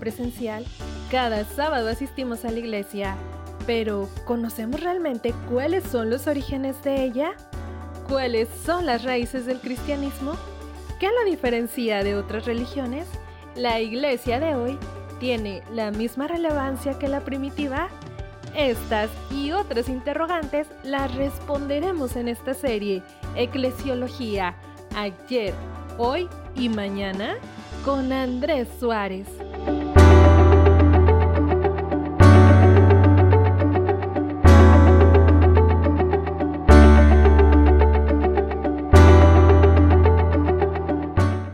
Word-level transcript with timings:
presencial, 0.00 0.64
cada 1.10 1.44
sábado 1.44 1.88
asistimos 1.88 2.44
a 2.44 2.50
la 2.50 2.58
iglesia. 2.58 3.14
Pero, 3.66 4.08
¿conocemos 4.24 4.80
realmente 4.80 5.32
cuáles 5.48 5.84
son 5.84 6.10
los 6.10 6.26
orígenes 6.26 6.82
de 6.82 7.04
ella? 7.04 7.32
¿Cuáles 8.08 8.48
son 8.64 8.86
las 8.86 9.04
raíces 9.04 9.46
del 9.46 9.60
cristianismo? 9.60 10.32
¿Qué 10.98 11.06
la 11.06 11.30
diferencia 11.30 12.02
de 12.02 12.16
otras 12.16 12.46
religiones? 12.46 13.06
¿La 13.54 13.80
iglesia 13.80 14.40
de 14.40 14.56
hoy 14.56 14.78
tiene 15.20 15.62
la 15.72 15.90
misma 15.90 16.26
relevancia 16.26 16.98
que 16.98 17.06
la 17.06 17.20
primitiva? 17.20 17.88
Estas 18.56 19.10
y 19.30 19.52
otras 19.52 19.88
interrogantes 19.88 20.66
las 20.82 21.14
responderemos 21.14 22.16
en 22.16 22.28
esta 22.28 22.54
serie, 22.54 23.02
Eclesiología, 23.36 24.56
ayer, 24.96 25.54
hoy 25.98 26.28
y 26.56 26.68
mañana, 26.68 27.36
con 27.84 28.12
Andrés 28.12 28.66
Suárez. 28.80 29.28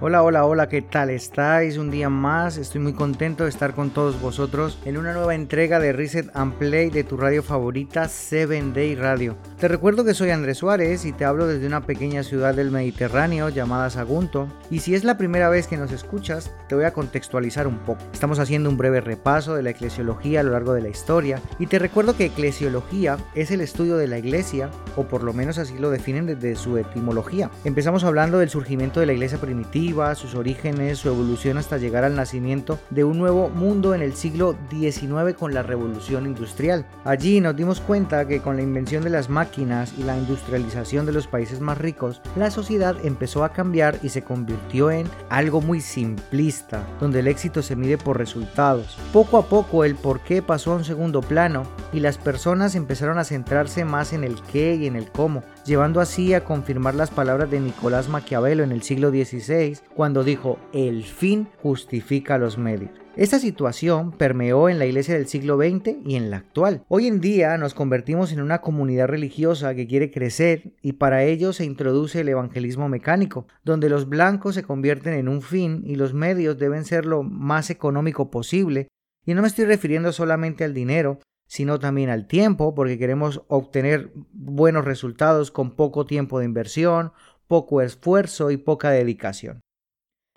Hola, 0.08 0.22
hola, 0.22 0.44
hola, 0.44 0.68
¿qué 0.68 0.82
tal 0.82 1.10
estáis? 1.10 1.78
Un 1.78 1.90
día 1.90 2.08
más, 2.08 2.58
estoy 2.58 2.80
muy 2.80 2.92
contento 2.92 3.42
de 3.42 3.50
estar 3.50 3.74
con 3.74 3.90
todos 3.90 4.20
vosotros 4.20 4.78
en 4.84 4.98
una 4.98 5.12
nueva 5.12 5.34
entrega 5.34 5.80
de 5.80 5.92
Reset 5.92 6.30
and 6.32 6.52
Play 6.54 6.90
de 6.90 7.02
tu 7.02 7.16
radio 7.16 7.42
favorita 7.42 8.06
7 8.08 8.70
Day 8.72 8.94
Radio. 8.94 9.36
Te 9.58 9.66
recuerdo 9.66 10.04
que 10.04 10.14
soy 10.14 10.30
Andrés 10.30 10.58
Suárez 10.58 11.04
y 11.06 11.12
te 11.12 11.24
hablo 11.24 11.48
desde 11.48 11.66
una 11.66 11.86
pequeña 11.86 12.22
ciudad 12.22 12.54
del 12.54 12.70
Mediterráneo 12.70 13.48
llamada 13.48 13.90
Sagunto. 13.90 14.46
Y 14.70 14.78
si 14.78 14.94
es 14.94 15.02
la 15.02 15.18
primera 15.18 15.48
vez 15.48 15.66
que 15.66 15.76
nos 15.76 15.90
escuchas, 15.90 16.52
te 16.68 16.76
voy 16.76 16.84
a 16.84 16.92
contextualizar 16.92 17.66
un 17.66 17.78
poco. 17.78 18.04
Estamos 18.12 18.38
haciendo 18.38 18.70
un 18.70 18.76
breve 18.76 19.00
repaso 19.00 19.56
de 19.56 19.64
la 19.64 19.70
eclesiología 19.70 20.38
a 20.38 20.42
lo 20.44 20.52
largo 20.52 20.72
de 20.72 20.82
la 20.82 20.88
historia 20.88 21.40
y 21.58 21.66
te 21.66 21.80
recuerdo 21.80 22.16
que 22.16 22.26
eclesiología 22.26 23.16
es 23.34 23.50
el 23.50 23.60
estudio 23.60 23.96
de 23.96 24.06
la 24.06 24.18
iglesia, 24.18 24.70
o 24.94 25.08
por 25.08 25.24
lo 25.24 25.32
menos 25.32 25.58
así 25.58 25.76
lo 25.76 25.90
definen 25.90 26.26
desde 26.26 26.54
su 26.54 26.78
etimología. 26.78 27.50
Empezamos 27.64 28.04
hablando 28.04 28.38
del 28.38 28.50
surgimiento 28.50 29.00
de 29.00 29.06
la 29.06 29.12
iglesia 29.12 29.38
primitiva, 29.38 29.95
sus 30.14 30.34
orígenes, 30.34 30.98
su 30.98 31.08
evolución 31.08 31.56
hasta 31.56 31.78
llegar 31.78 32.04
al 32.04 32.16
nacimiento 32.16 32.78
de 32.90 33.04
un 33.04 33.18
nuevo 33.18 33.48
mundo 33.48 33.94
en 33.94 34.02
el 34.02 34.14
siglo 34.14 34.54
XIX 34.70 35.34
con 35.38 35.54
la 35.54 35.62
revolución 35.62 36.26
industrial. 36.26 36.86
Allí 37.04 37.40
nos 37.40 37.56
dimos 37.56 37.80
cuenta 37.80 38.28
que 38.28 38.40
con 38.40 38.56
la 38.56 38.62
invención 38.62 39.02
de 39.02 39.10
las 39.10 39.30
máquinas 39.30 39.94
y 39.98 40.02
la 40.02 40.16
industrialización 40.16 41.06
de 41.06 41.12
los 41.12 41.26
países 41.26 41.60
más 41.60 41.78
ricos, 41.78 42.20
la 42.36 42.50
sociedad 42.50 42.96
empezó 43.04 43.42
a 43.42 43.52
cambiar 43.52 43.98
y 44.02 44.10
se 44.10 44.22
convirtió 44.22 44.90
en 44.90 45.08
algo 45.30 45.60
muy 45.60 45.80
simplista, 45.80 46.86
donde 47.00 47.20
el 47.20 47.28
éxito 47.28 47.62
se 47.62 47.76
mide 47.76 47.96
por 47.96 48.18
resultados. 48.18 48.98
Poco 49.12 49.38
a 49.38 49.46
poco 49.46 49.84
el 49.84 49.96
por 49.96 50.20
qué 50.20 50.42
pasó 50.42 50.72
a 50.72 50.76
un 50.76 50.84
segundo 50.84 51.22
plano 51.22 51.62
y 51.92 52.00
las 52.00 52.18
personas 52.18 52.74
empezaron 52.74 53.18
a 53.18 53.24
centrarse 53.24 53.84
más 53.84 54.12
en 54.12 54.24
el 54.24 54.40
qué 54.52 54.74
y 54.74 54.86
en 54.86 54.96
el 54.96 55.10
cómo, 55.10 55.42
llevando 55.66 56.00
así 56.00 56.32
a 56.32 56.44
confirmar 56.44 56.94
las 56.94 57.10
palabras 57.10 57.50
de 57.50 57.60
Nicolás 57.60 58.08
Maquiavelo 58.08 58.62
en 58.62 58.72
el 58.72 58.82
siglo 58.82 59.10
XVI, 59.10 59.78
cuando 59.94 60.22
dijo, 60.22 60.58
el 60.72 61.02
fin 61.02 61.48
justifica 61.60 62.38
los 62.38 62.56
medios. 62.56 62.90
Esta 63.16 63.38
situación 63.38 64.12
permeó 64.12 64.68
en 64.68 64.78
la 64.78 64.84
iglesia 64.84 65.14
del 65.14 65.26
siglo 65.26 65.56
XX 65.56 65.96
y 66.04 66.16
en 66.16 66.30
la 66.30 66.36
actual. 66.36 66.84
Hoy 66.88 67.06
en 67.06 67.20
día 67.20 67.56
nos 67.56 67.72
convertimos 67.72 68.30
en 68.30 68.42
una 68.42 68.60
comunidad 68.60 69.08
religiosa 69.08 69.74
que 69.74 69.86
quiere 69.86 70.10
crecer 70.10 70.74
y 70.82 70.92
para 70.92 71.24
ello 71.24 71.54
se 71.54 71.64
introduce 71.64 72.20
el 72.20 72.28
evangelismo 72.28 72.90
mecánico, 72.90 73.46
donde 73.64 73.88
los 73.88 74.08
blancos 74.08 74.54
se 74.54 74.64
convierten 74.64 75.14
en 75.14 75.28
un 75.28 75.40
fin 75.40 75.82
y 75.86 75.96
los 75.96 76.12
medios 76.12 76.58
deben 76.58 76.84
ser 76.84 77.06
lo 77.06 77.22
más 77.22 77.70
económico 77.70 78.30
posible. 78.30 78.88
Y 79.24 79.32
no 79.32 79.40
me 79.40 79.48
estoy 79.48 79.64
refiriendo 79.64 80.12
solamente 80.12 80.62
al 80.64 80.74
dinero, 80.74 81.18
sino 81.46 81.78
también 81.78 82.10
al 82.10 82.26
tiempo, 82.26 82.74
porque 82.74 82.98
queremos 82.98 83.42
obtener 83.48 84.12
buenos 84.46 84.84
resultados 84.84 85.50
con 85.50 85.76
poco 85.76 86.06
tiempo 86.06 86.38
de 86.38 86.46
inversión, 86.46 87.12
poco 87.46 87.82
esfuerzo 87.82 88.50
y 88.50 88.56
poca 88.56 88.90
dedicación. 88.90 89.60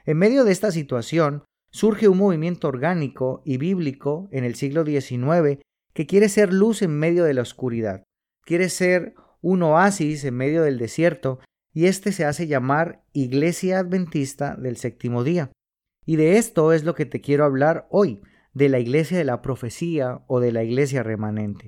En 0.05 0.17
medio 0.17 0.43
de 0.43 0.51
esta 0.51 0.71
situación, 0.71 1.43
surge 1.71 2.07
un 2.07 2.17
movimiento 2.17 2.67
orgánico 2.67 3.41
y 3.45 3.57
bíblico 3.57 4.27
en 4.31 4.43
el 4.43 4.55
siglo 4.55 4.83
XIX 4.83 5.61
que 5.93 6.05
quiere 6.07 6.29
ser 6.29 6.53
luz 6.53 6.81
en 6.81 6.97
medio 6.97 7.23
de 7.23 7.33
la 7.33 7.41
oscuridad, 7.41 8.03
quiere 8.43 8.69
ser 8.69 9.15
un 9.41 9.63
oasis 9.63 10.23
en 10.23 10.35
medio 10.35 10.63
del 10.63 10.77
desierto, 10.77 11.39
y 11.73 11.85
este 11.85 12.11
se 12.11 12.25
hace 12.25 12.47
llamar 12.47 13.03
Iglesia 13.13 13.79
Adventista 13.79 14.55
del 14.55 14.77
Séptimo 14.77 15.23
Día. 15.23 15.51
Y 16.05 16.15
de 16.15 16.37
esto 16.37 16.73
es 16.73 16.83
lo 16.83 16.95
que 16.95 17.05
te 17.05 17.21
quiero 17.21 17.45
hablar 17.45 17.87
hoy, 17.91 18.21
de 18.53 18.69
la 18.69 18.79
iglesia 18.79 19.17
de 19.17 19.23
la 19.23 19.41
profecía 19.41 20.23
o 20.27 20.39
de 20.39 20.51
la 20.51 20.63
iglesia 20.63 21.03
remanente. 21.03 21.67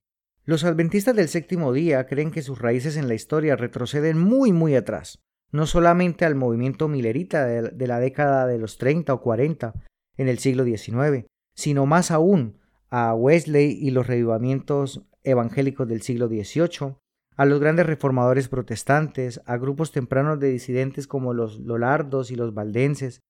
Los 0.51 0.65
adventistas 0.65 1.15
del 1.15 1.29
séptimo 1.29 1.71
día 1.71 2.07
creen 2.07 2.29
que 2.29 2.41
sus 2.41 2.59
raíces 2.59 2.97
en 2.97 3.07
la 3.07 3.13
historia 3.13 3.55
retroceden 3.55 4.19
muy 4.19 4.51
muy 4.51 4.75
atrás, 4.75 5.23
no 5.53 5.65
solamente 5.65 6.25
al 6.25 6.35
movimiento 6.35 6.89
milerita 6.89 7.45
de, 7.45 7.87
la 7.87 8.01
década 8.01 8.45
de 8.47 8.57
los 8.57 8.77
30 8.77 9.13
o 9.13 9.21
40 9.21 9.73
en 10.17 10.27
el 10.27 10.39
siglo 10.39 10.65
XIX, 10.65 11.25
sino 11.55 11.85
más 11.85 12.11
aún 12.11 12.59
a 12.89 13.15
Wesley 13.15 13.77
y 13.79 13.91
los 13.91 14.07
revivamientos 14.07 15.07
evangélicos 15.23 15.87
del 15.87 16.01
siglo 16.01 16.27
XVIII, 16.27 16.97
a 17.37 17.45
los 17.45 17.61
grandes 17.61 17.85
reformadores 17.85 18.49
protestantes, 18.49 19.39
a 19.45 19.55
grupos 19.55 19.93
tempranos 19.93 20.37
de 20.41 20.49
disidentes 20.49 21.07
como 21.07 21.33
los 21.33 21.61
Lolardos 21.61 22.29
y 22.29 22.35
los 22.35 22.53
Valdenses, 22.53 23.21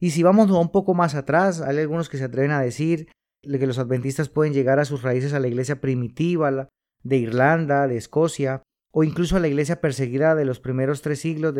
y 0.00 0.12
si 0.12 0.22
vamos 0.22 0.50
un 0.50 0.72
poco 0.72 0.94
más 0.94 1.14
atrás, 1.14 1.60
hay 1.60 1.80
algunos 1.80 2.08
que 2.08 2.16
se 2.16 2.24
atreven 2.24 2.52
a 2.52 2.62
decir 2.62 3.08
que 3.42 3.66
los 3.66 3.78
adventistas 3.78 4.28
pueden 4.28 4.52
llegar 4.52 4.78
a 4.78 4.84
sus 4.84 5.02
raíces 5.02 5.32
a 5.32 5.40
la 5.40 5.48
iglesia 5.48 5.80
primitiva 5.80 6.68
de 7.02 7.16
Irlanda, 7.16 7.88
de 7.88 7.96
Escocia, 7.96 8.62
o 8.94 9.04
incluso 9.04 9.36
a 9.36 9.40
la 9.40 9.48
iglesia 9.48 9.80
perseguida 9.80 10.34
de 10.34 10.44
los 10.44 10.60
primeros 10.60 11.02
tres 11.02 11.20
siglos 11.20 11.54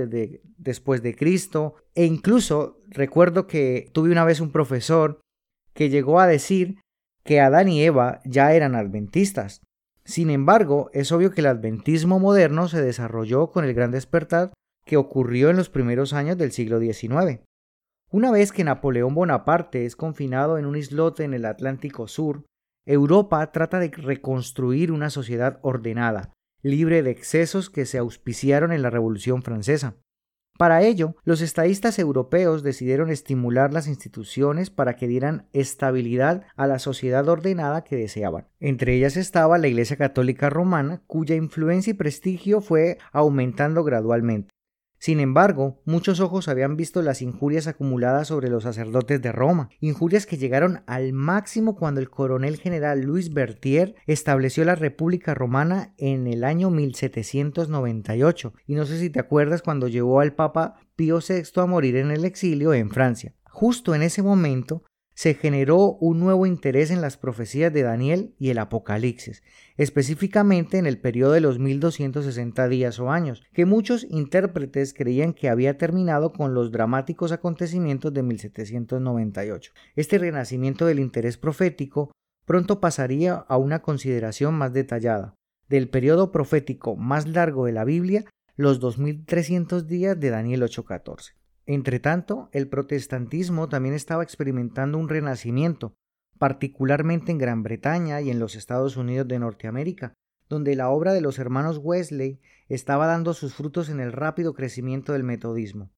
después 0.59 1.03
de 1.03 1.16
Cristo. 1.16 1.76
E 1.94 2.04
incluso 2.04 2.81
recuerdo 2.88 3.47
que 3.47 3.91
tuve 3.93 4.12
una 4.12 4.25
vez 4.25 4.41
un 4.41 4.53
profesor 4.53 5.20
que 5.72 5.88
llegó 5.88 6.20
a 6.20 6.26
decir 6.26 6.78
que 7.25 7.41
Adán 7.41 7.69
y 7.69 7.82
Eva 7.82 8.20
ya 8.25 8.53
eran 8.53 8.75
adventistas. 8.75 9.62
Sin 10.04 10.31
embargo, 10.31 10.91
es 10.93 11.10
obvio 11.12 11.31
que 11.31 11.41
el 11.41 11.47
adventismo 11.47 12.19
moderno 12.19 12.69
se 12.69 12.82
desarrolló 12.82 13.50
con 13.50 13.64
el 13.64 13.72
gran 13.72 13.93
despertar 13.93 14.53
que 14.84 14.97
ocurrió 14.97 15.49
en 15.49 15.56
los 15.56 15.70
primeros 15.70 16.12
años 16.12 16.37
del 16.37 16.53
siglo 16.53 16.81
XIX. 16.81 17.41
Una 18.15 18.31
vez 18.31 18.53
que 18.53 18.62
Napoleón 18.62 19.15
Bonaparte 19.15 19.87
es 19.87 19.97
confinado 19.97 20.59
en 20.59 20.67
un 20.67 20.77
islote 20.77 21.25
en 21.25 21.33
el 21.33 21.47
Atlántico 21.47 22.09
Sur, 22.09 22.45
Europa 22.84 23.50
trata 23.53 23.78
de 23.78 23.89
reconstruir 23.89 24.93
una 24.93 25.09
sociedad 25.09 25.59
ordenada, 25.62 26.34
libre 26.61 27.03
de 27.03 27.11
excesos 27.11 27.71
que 27.71 27.87
se 27.87 27.97
auspiciaron 27.97 28.71
en 28.71 28.83
la 28.83 28.91
Revolución 28.91 29.43
Francesa. 29.43 29.97
Para 30.59 30.83
ello, 30.83 31.17
los 31.25 31.41
estadistas 31.41 31.99
europeos 31.99 32.62
decidieron 32.62 33.09
estimular 33.09 33.73
las 33.73 33.89
instituciones 33.89 34.69
para 34.69 34.94
que 34.94 35.09
dieran 35.09 35.49
estabilidad 35.55 36.43
a 36.55 36.67
la 36.67 36.79
sociedad 36.79 37.27
ordenada 37.31 37.83
que 37.83 37.97
deseaban. 37.97 38.47
Entre 38.61 38.94
ellas 38.94 39.17
estaba 39.17 39.56
la 39.56 39.69
Iglesia 39.69 39.97
Católica 39.97 40.50
Romana, 40.50 41.03
cuya 41.06 41.34
influencia 41.34 41.93
y 41.93 41.94
prestigio 41.94 42.61
fue 42.61 42.99
aumentando 43.11 43.83
gradualmente. 43.84 44.50
Sin 45.02 45.18
embargo, 45.18 45.82
muchos 45.84 46.20
ojos 46.20 46.46
habían 46.46 46.76
visto 46.76 47.02
las 47.02 47.22
injurias 47.22 47.66
acumuladas 47.66 48.28
sobre 48.28 48.48
los 48.48 48.62
sacerdotes 48.62 49.20
de 49.20 49.32
Roma, 49.32 49.68
injurias 49.80 50.26
que 50.26 50.36
llegaron 50.36 50.84
al 50.86 51.12
máximo 51.12 51.74
cuando 51.74 52.00
el 52.00 52.08
coronel 52.08 52.56
general 52.56 53.00
Luis 53.00 53.34
Berthier 53.34 53.96
estableció 54.06 54.64
la 54.64 54.76
República 54.76 55.34
Romana 55.34 55.93
en 55.99 56.28
el 56.28 56.44
año 56.44 56.70
1798, 56.70 58.54
y 58.69 58.76
no 58.76 58.87
sé 58.87 59.00
si 59.00 59.10
te 59.10 59.19
acuerdas 59.19 59.60
cuando 59.60 59.88
llevó 59.88 60.20
al 60.20 60.37
Papa 60.37 60.76
Pío 60.94 61.19
VI 61.19 61.60
a 61.60 61.66
morir 61.66 61.96
en 61.96 62.12
el 62.12 62.25
exilio 62.25 62.72
en 62.72 62.88
Francia. 62.90 63.34
Justo 63.50 63.96
en 63.96 64.02
ese 64.02 64.22
momento, 64.22 64.84
se 65.22 65.34
generó 65.34 65.92
un 66.00 66.19
nuevo 66.19 66.46
interés 66.46 66.90
en 66.90 67.00
las 67.00 67.16
profecías 67.16 67.72
de 67.72 67.84
Daniel 67.84 68.34
y 68.40 68.50
el 68.50 68.58
Apocalipsis, 68.58 69.44
específicamente 69.76 70.78
en 70.78 70.86
el 70.86 70.98
periodo 70.98 71.30
de 71.30 71.40
los 71.40 71.60
1260 71.60 72.66
días 72.66 72.98
o 72.98 73.08
años, 73.08 73.44
que 73.52 73.64
muchos 73.64 74.04
intérpretes 74.10 74.92
creían 74.92 75.32
que 75.32 75.48
había 75.48 75.78
terminado 75.78 76.32
con 76.32 76.54
los 76.54 76.72
dramáticos 76.72 77.30
acontecimientos 77.30 78.12
de 78.12 78.24
1798. 78.24 79.72
Este 79.94 80.19
renacimiento 80.19 80.86
del 80.86 80.98
interés 80.98 81.38
profético 81.38 82.10
pronto 82.44 82.80
pasaría 82.80 83.34
a 83.34 83.56
una 83.58 83.80
consideración 83.80 84.54
más 84.54 84.72
detallada 84.72 85.36
del 85.69 85.88
periodo 85.88 86.32
profético 86.32 86.96
más 86.96 87.28
largo 87.28 87.66
de 87.66 87.72
la 87.72 87.84
Biblia, 87.84 88.24
los 88.56 88.80
2300 88.80 89.86
días 89.86 90.19
de 90.19 90.30
Daniel 90.30 90.64
8:14. 90.64 91.42
Entretanto, 91.67 92.49
el 92.53 92.69
protestantismo 92.69 93.69
también 93.69 93.94
estaba 93.94 94.23
experimentando 94.23 94.99
un 94.99 95.09
renacimiento, 95.09 95.94
particularmente 96.38 97.31
en 97.31 97.38
Gran 97.38 97.62
Bretaña 97.62 98.20
y 98.20 98.31
en 98.31 98.41
los 98.41 98.56
Estados 98.56 98.97
Unidos 98.97 99.29
de 99.29 99.38
Norteamérica, 99.38 100.14
donde 100.49 100.75
la 100.75 100.91
obra 100.91 101.12
de 101.12 101.20
los 101.20 101.38
hermanos 101.38 101.79
Wesley 101.79 102.41
estaba 102.69 103.06
dando 103.06 103.32
sus 103.32 103.55
frutos 103.55 103.88
en 103.88 104.00
el 104.00 104.12
rápido 104.12 104.55
crecimiento 104.55 105.12
del 105.12 105.23
metodismo. 105.23 105.93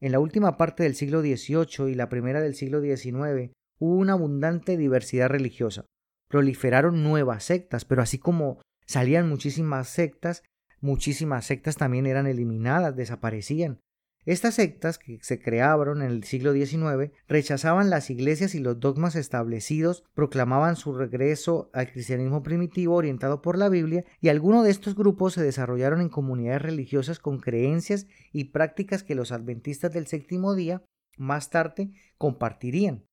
En 0.00 0.12
la 0.12 0.20
última 0.20 0.56
parte 0.56 0.84
del 0.84 0.94
siglo 0.94 1.20
XVIII 1.22 1.90
y 1.90 1.94
la 1.94 2.08
primera 2.08 2.40
del 2.40 2.54
siglo 2.54 2.80
XIX 2.80 3.52
hubo 3.78 3.96
una 3.96 4.12
abundante 4.12 4.76
diversidad 4.76 5.28
religiosa. 5.28 5.86
Proliferaron 6.28 7.02
nuevas 7.02 7.44
sectas, 7.44 7.84
pero 7.84 8.02
así 8.02 8.18
como 8.18 8.60
salían 8.86 9.28
muchísimas 9.28 9.88
sectas, 9.88 10.42
muchísimas 10.80 11.46
sectas 11.46 11.76
también 11.76 12.06
eran 12.06 12.26
eliminadas, 12.26 12.94
desaparecían. 12.94 13.80
Estas 14.28 14.56
sectas, 14.56 14.98
que 14.98 15.18
se 15.22 15.40
crearon 15.40 16.02
en 16.02 16.10
el 16.10 16.22
siglo 16.22 16.52
XIX, 16.52 17.12
rechazaban 17.28 17.88
las 17.88 18.10
iglesias 18.10 18.54
y 18.54 18.58
los 18.58 18.78
dogmas 18.78 19.16
establecidos, 19.16 20.04
proclamaban 20.12 20.76
su 20.76 20.92
regreso 20.92 21.70
al 21.72 21.90
cristianismo 21.90 22.42
primitivo 22.42 22.94
orientado 22.94 23.40
por 23.40 23.56
la 23.56 23.70
Biblia, 23.70 24.04
y 24.20 24.28
algunos 24.28 24.64
de 24.64 24.70
estos 24.70 24.94
grupos 24.94 25.32
se 25.32 25.42
desarrollaron 25.42 26.02
en 26.02 26.10
comunidades 26.10 26.60
religiosas 26.60 27.20
con 27.20 27.38
creencias 27.38 28.06
y 28.30 28.50
prácticas 28.50 29.02
que 29.02 29.14
los 29.14 29.32
adventistas 29.32 29.94
del 29.94 30.06
séptimo 30.06 30.54
día 30.54 30.82
más 31.16 31.48
tarde 31.48 31.92
compartirían. 32.18 33.07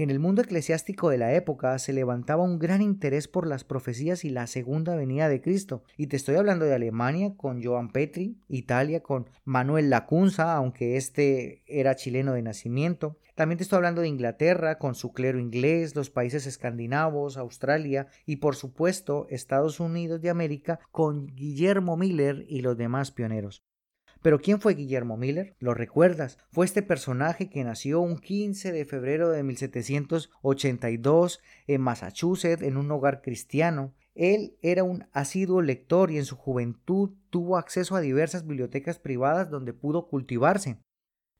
En 0.00 0.10
el 0.10 0.20
mundo 0.20 0.42
eclesiástico 0.42 1.10
de 1.10 1.18
la 1.18 1.34
época 1.34 1.76
se 1.80 1.92
levantaba 1.92 2.44
un 2.44 2.60
gran 2.60 2.82
interés 2.82 3.26
por 3.26 3.48
las 3.48 3.64
profecías 3.64 4.24
y 4.24 4.30
la 4.30 4.46
segunda 4.46 4.94
venida 4.94 5.28
de 5.28 5.40
Cristo. 5.40 5.82
Y 5.96 6.06
te 6.06 6.14
estoy 6.14 6.36
hablando 6.36 6.64
de 6.66 6.72
Alemania 6.72 7.34
con 7.36 7.60
Joan 7.60 7.90
Petri, 7.90 8.38
Italia 8.46 9.02
con 9.02 9.28
Manuel 9.44 9.90
Lacunza, 9.90 10.54
aunque 10.54 10.96
este 10.96 11.64
era 11.66 11.96
chileno 11.96 12.34
de 12.34 12.42
nacimiento. 12.42 13.18
También 13.34 13.58
te 13.58 13.64
estoy 13.64 13.78
hablando 13.78 14.02
de 14.02 14.06
Inglaterra 14.06 14.78
con 14.78 14.94
su 14.94 15.12
clero 15.12 15.40
inglés, 15.40 15.96
los 15.96 16.10
países 16.10 16.46
escandinavos, 16.46 17.36
Australia 17.36 18.06
y 18.24 18.36
por 18.36 18.54
supuesto 18.54 19.26
Estados 19.30 19.80
Unidos 19.80 20.20
de 20.20 20.30
América 20.30 20.78
con 20.92 21.26
Guillermo 21.26 21.96
Miller 21.96 22.46
y 22.48 22.60
los 22.60 22.76
demás 22.76 23.10
pioneros. 23.10 23.64
Pero 24.22 24.40
¿quién 24.40 24.60
fue 24.60 24.74
Guillermo 24.74 25.16
Miller? 25.16 25.54
¿Lo 25.60 25.74
recuerdas? 25.74 26.38
Fue 26.50 26.66
este 26.66 26.82
personaje 26.82 27.48
que 27.48 27.62
nació 27.62 28.00
un 28.00 28.18
15 28.18 28.72
de 28.72 28.84
febrero 28.84 29.30
de 29.30 29.42
1782 29.44 31.40
en 31.66 31.80
Massachusetts 31.80 32.62
en 32.62 32.76
un 32.76 32.90
hogar 32.90 33.22
cristiano. 33.22 33.94
Él 34.14 34.56
era 34.62 34.82
un 34.82 35.06
asiduo 35.12 35.62
lector 35.62 36.10
y 36.10 36.18
en 36.18 36.24
su 36.24 36.36
juventud 36.36 37.10
tuvo 37.30 37.56
acceso 37.56 37.94
a 37.94 38.00
diversas 38.00 38.44
bibliotecas 38.46 38.98
privadas 38.98 39.50
donde 39.50 39.72
pudo 39.72 40.08
cultivarse. 40.08 40.78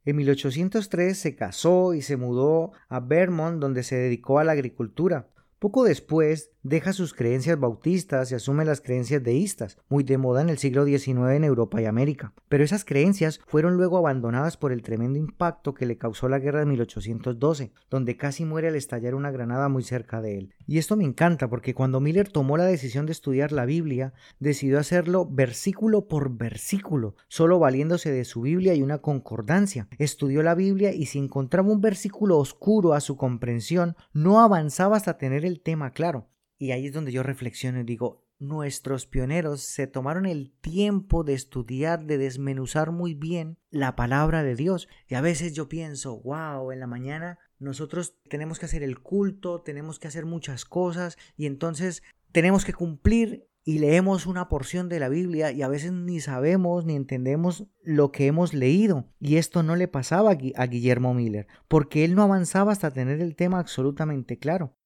En 0.05 0.17
1803 0.17 1.19
se 1.19 1.35
casó 1.35 1.93
y 1.93 2.03
se 2.03 2.17
mudó 2.17 2.71
a 2.89 3.01
Vermont 3.01 3.61
donde 3.61 3.83
se 3.83 3.97
dedicó 3.97 4.39
a 4.39 4.45
la 4.45 4.53
agricultura. 4.53 5.29
Poco 5.59 5.83
después 5.83 6.53
deja 6.69 6.93
sus 6.93 7.15
creencias 7.15 7.59
bautistas 7.59 8.31
y 8.31 8.35
asume 8.35 8.65
las 8.65 8.81
creencias 8.81 9.23
deístas, 9.23 9.79
muy 9.89 10.05
de 10.05 10.19
moda 10.19 10.43
en 10.43 10.51
el 10.51 10.59
siglo 10.59 10.85
XIX 10.85 11.09
en 11.33 11.45
Europa 11.45 11.81
y 11.81 11.87
América. 11.87 12.35
Pero 12.49 12.63
esas 12.63 12.85
creencias 12.85 13.41
fueron 13.47 13.77
luego 13.77 13.99
abandonadas 13.99 14.57
por 14.57 14.73
el 14.73 14.83
tremendo 14.83 15.19
impacto 15.19 15.75
que 15.75 15.87
le 15.87 15.97
causó 15.97 16.29
la 16.29 16.39
guerra 16.39 16.61
de 16.61 16.67
1812, 16.67 17.73
donde 17.91 18.17
casi 18.17 18.45
muere 18.45 18.69
al 18.69 18.77
estallar 18.77 19.15
una 19.15 19.31
granada 19.31 19.69
muy 19.69 19.83
cerca 19.83 20.21
de 20.21 20.39
él. 20.39 20.55
Y 20.67 20.79
esto 20.79 20.97
me 20.97 21.05
encanta 21.05 21.49
porque 21.49 21.75
cuando 21.75 22.01
Miller 22.01 22.29
tomó 22.29 22.57
la 22.57 22.65
decisión 22.65 23.07
de 23.07 23.13
estudiar 23.13 23.53
la 23.53 23.65
Biblia, 23.65 24.13
decidió 24.39 24.79
hacerlo 24.79 25.27
versículo 25.27 26.07
por 26.07 26.37
versículo, 26.37 27.15
solo 27.29 27.59
valiéndose 27.59 28.13
de 28.13 28.25
su 28.25 28.43
Biblia 28.43 28.75
y 28.75 28.83
una 28.83 28.99
concordancia. 28.99 29.89
Estudió 29.99 30.43
la 30.43 30.55
Biblia 30.55 30.93
y 30.93 31.07
si 31.07 31.19
encontraba 31.19 31.71
un 31.71 31.81
versículo 31.81 32.39
oscuro 32.39 32.93
a 32.93 33.01
su 33.01 33.17
comprensión, 33.17 33.97
no 34.13 34.41
avanzaba 34.41 34.97
hasta 34.97 35.17
tener 35.17 35.45
el 35.45 35.61
tema 35.61 35.93
claro. 35.93 36.29
Y 36.59 36.73
ahí 36.73 36.87
es 36.87 36.93
donde 36.93 37.13
yo 37.13 37.23
reflexiono 37.23 37.81
y 37.81 37.85
digo, 37.85 38.25
nuestros 38.39 39.07
pioneros 39.07 39.63
se 39.63 39.87
tomaron 39.87 40.27
el 40.27 40.53
tiempo 40.61 41.25
de 41.25 41.35
estudiar, 41.35 42.05
de 42.05 42.19
desmenuzar 42.19 42.93
muy 42.93 43.15
bien 43.15 43.59
la 43.71 43.97
palabra 43.97 44.43
de 44.43 44.55
Dios. 44.55 44.89
Y 45.09 45.15
a 45.15 45.21
veces 45.21 45.55
yo 45.55 45.69
pienso, 45.69 46.21
wow, 46.21 46.71
en 46.73 46.81
la 46.81 46.87
mañana 46.87 47.39
nosotros 47.59 48.17
tenemos 48.29 48.59
que 48.59 48.67
hacer 48.67 48.83
el 48.83 49.01
culto, 49.01 49.63
tenemos 49.63 49.99
que 49.99 50.09
hacer 50.09 50.27
muchas 50.27 50.65
cosas 50.65 51.17
y 51.37 51.47
entonces 51.47 52.03
tenemos 52.33 52.65
que 52.65 52.75
cumplir 52.75 53.49
y 53.65 53.81
leemos 53.81 54.27
una 54.27 54.49
porción 54.49 54.89
de 54.89 54.99
la 54.99 55.09
Biblia 55.11 55.53
y 55.53 55.61
a 55.63 55.69
veces 55.69 55.93
ni 55.93 56.21
sabemos 56.21 56.87
ni 56.87 56.97
entendemos 56.97 57.67
lo 57.83 58.13
que 58.13 58.27
hemos 58.27 58.55
leído. 58.55 59.13
Y 59.21 59.37
esto 59.37 59.63
no 59.63 59.77
le 59.77 59.89
pasaba 59.89 60.31
a 60.31 60.67
Guillermo 60.67 61.13
Miller, 61.13 61.49
porque 61.69 62.05
él 62.05 62.15
no 62.15 62.23
avanzaba 62.23 62.73
hasta 62.73 62.93
tener 62.93 63.21
el 63.21 63.37
tema 63.37 63.59
absolutamente 63.59 64.39
claro. 64.39 64.78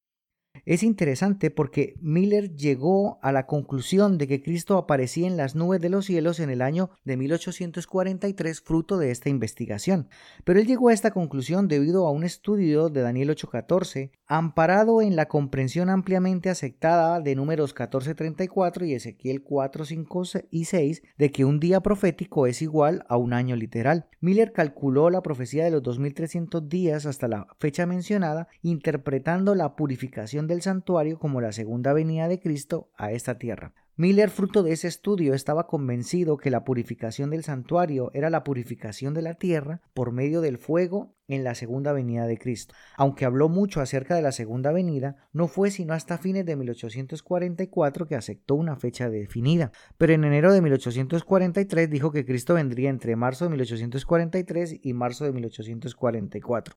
Es 0.65 0.85
interesante 0.85 1.51
porque 1.51 1.97
Miller 2.01 2.55
llegó 2.55 3.19
a 3.23 3.33
la 3.33 3.47
conclusión 3.47 4.17
de 4.17 4.29
que 4.29 4.43
Cristo 4.43 4.77
aparecía 4.77 5.27
en 5.27 5.37
las 5.37 5.57
nubes 5.57 5.81
de 5.81 5.89
los 5.89 6.07
cielos 6.07 6.39
en 6.39 6.51
el 6.51 6.63
año 6.63 6.91
de 7.05 7.17
1843 7.17 8.61
fruto 8.61 8.97
de 8.97 9.11
esta 9.11 9.29
investigación. 9.29 10.09
Pero 10.45 10.61
él 10.61 10.67
llegó 10.67 10.89
a 10.89 10.93
esta 10.93 11.11
conclusión 11.11 11.67
debido 11.67 12.07
a 12.07 12.13
un 12.13 12.23
estudio 12.23 12.91
de 12.91 13.01
Daniel 13.01 13.31
8:14, 13.31 14.13
amparado 14.27 15.03
en 15.03 15.17
la 15.17 15.27
comprensión 15.27 15.91
ampliamente 15.91 16.49
aceptada 16.49 17.21
de 17.21 17.35
números 17.35 17.75
14:34 17.75 18.87
y 18.87 18.95
Ezequiel 18.95 19.43
4, 19.43 19.85
5 19.85 20.23
y 20.51 20.67
6 20.67 21.03
de 21.19 21.33
que 21.33 21.45
un 21.45 21.59
día 21.59 21.81
profético 21.81 22.47
es 22.47 22.63
igual 22.63 23.05
a 23.09 23.17
un 23.17 23.33
año 23.33 23.57
literal. 23.57 24.07
Miller 24.21 24.53
calculó 24.53 25.11
la 25.11 25.23
profecía 25.23 25.65
de 25.65 25.73
los 25.73 25.83
2300 25.83 26.69
días 26.69 27.07
hasta 27.07 27.27
la 27.27 27.49
fecha 27.59 27.87
mencionada, 27.87 28.47
interpretando 28.63 29.57
la 29.57 29.75
purificación 29.75 30.42
del 30.47 30.63
santuario 30.63 31.19
como 31.19 31.41
la 31.41 31.53
segunda 31.53 31.93
venida 31.93 32.29
de 32.29 32.41
Cristo 32.41 32.91
a 32.97 33.13
esta 33.13 33.39
tierra. 33.39 33.75
Miller, 33.95 34.31
fruto 34.31 34.63
de 34.63 34.73
ese 34.73 34.89
estudio, 34.89 35.35
estaba 35.35 35.67
convencido 35.67 36.39
que 36.39 36.51
la 36.51 36.65
purificación 36.65 37.29
del 37.29 37.45
santuario 37.45 38.11
era 38.15 38.31
la 38.31 38.43
purificación 38.43 39.13
de 39.13 39.21
la 39.21 39.35
tierra 39.35 39.83
por 39.93 40.13
medio 40.13 40.41
del 40.41 40.57
fuego 40.57 41.15
en 41.29 41.45
la 41.45 41.55
segunda 41.55 41.93
venida 41.93 42.27
de 42.27 42.39
Cristo. 42.39 42.75
Aunque 42.97 43.27
habló 43.27 43.51
mucho 43.51 43.83
acerca 43.83 44.15
de 44.15 44.23
la 44.23 44.33
segunda 44.33 44.73
venida, 44.73 45.29
no 45.35 45.47
fue 45.47 45.71
sino 45.71 45.93
hasta 45.93 46.17
fines 46.17 46.47
de 46.47 46.57
1844 46.57 48.07
que 48.07 48.17
aceptó 48.17 48.55
una 48.55 48.77
fecha 48.77 49.11
definida. 49.11 49.73
Pero 49.99 50.15
en 50.15 50.25
enero 50.25 50.55
de 50.55 50.63
1843 50.63 51.91
dijo 51.91 52.13
que 52.13 52.25
Cristo 52.25 52.55
vendría 52.55 52.89
entre 52.89 53.15
marzo 53.15 53.45
de 53.45 53.51
1843 53.51 54.81
y 54.83 54.95
marzo 54.95 55.27
de 55.27 55.33
1844. 55.33 56.77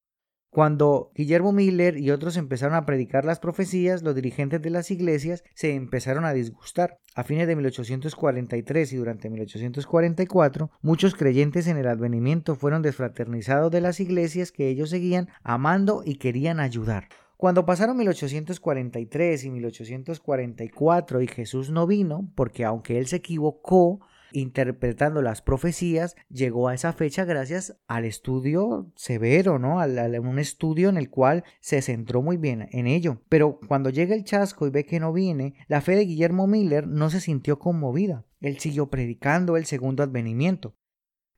Cuando 0.50 1.12
Guillermo 1.16 1.52
Miller 1.52 1.98
y 1.98 2.12
otros 2.12 2.38
empezaron 2.38 2.76
a 2.76 2.86
predicar 2.86 3.26
las 3.26 3.40
profecías, 3.40 4.04
los 4.04 4.16
dirigentes 4.16 4.62
de 4.62 4.70
las 4.70 4.90
iglesias 4.90 5.44
se 5.54 5.74
empezaron 5.74 6.24
a 6.24 6.34
disgustar. 6.34 7.00
A 7.14 7.24
fines 7.24 7.48
de 7.48 7.56
1843 7.56 8.94
y 8.94 8.96
durante 8.96 9.30
1844, 9.30 10.72
muchos 10.82 11.14
creyentes 11.16 11.68
en 11.68 11.78
el 11.78 11.88
advenimiento 11.88 12.56
fueron 12.56 12.82
desfraternizados 12.82 13.70
de 13.72 13.82
las 13.82 14.00
iglesias 14.00 14.52
que 14.52 14.70
ellos 14.70 14.90
seguían 14.90 15.28
amando 15.44 16.04
y 16.06 16.16
querían 16.16 16.60
ayudar. 16.62 17.10
Cuando 17.38 17.66
pasaron 17.66 17.98
1843 17.98 19.44
y 19.44 19.50
1844 19.52 21.22
y 21.22 21.28
Jesús 21.28 21.70
no 21.70 21.86
vino, 21.86 22.32
porque 22.34 22.64
aunque 22.64 22.98
él 22.98 23.08
se 23.08 23.18
equivocó, 23.18 24.00
interpretando 24.36 25.22
las 25.22 25.42
profecías, 25.42 26.16
llegó 26.30 26.68
a 26.68 26.74
esa 26.74 26.94
fecha 26.94 27.26
gracias 27.26 27.78
al 27.88 28.06
estudio 28.06 28.92
severo, 28.96 29.60
¿no? 29.60 29.80
A, 29.80 29.86
un 29.86 30.40
estudio 30.40 30.90
en 30.90 30.98
el 30.98 31.10
cual 31.10 31.44
se 31.60 31.82
centró 31.82 32.22
muy 32.22 32.38
bien 32.38 32.68
en 32.72 32.88
ello. 32.88 33.22
Pero 33.30 33.60
cuando 33.68 33.90
llega 33.90 34.16
el 34.16 34.24
chasco 34.24 34.68
y 34.68 34.72
ve 34.72 34.86
que 34.86 35.00
no 35.00 35.14
viene, 35.14 35.56
la 35.68 35.82
fe 35.82 35.96
de 35.96 36.06
Guillermo 36.06 36.48
Miller 36.48 36.88
no 36.88 37.10
se 37.10 37.22
sintió 37.22 37.60
conmovida. 37.60 38.26
Él 38.42 38.60
siguió 38.60 38.88
predicando 38.88 39.58
el 39.58 39.66
segundo 39.66 40.04
advenimiento. 40.04 40.76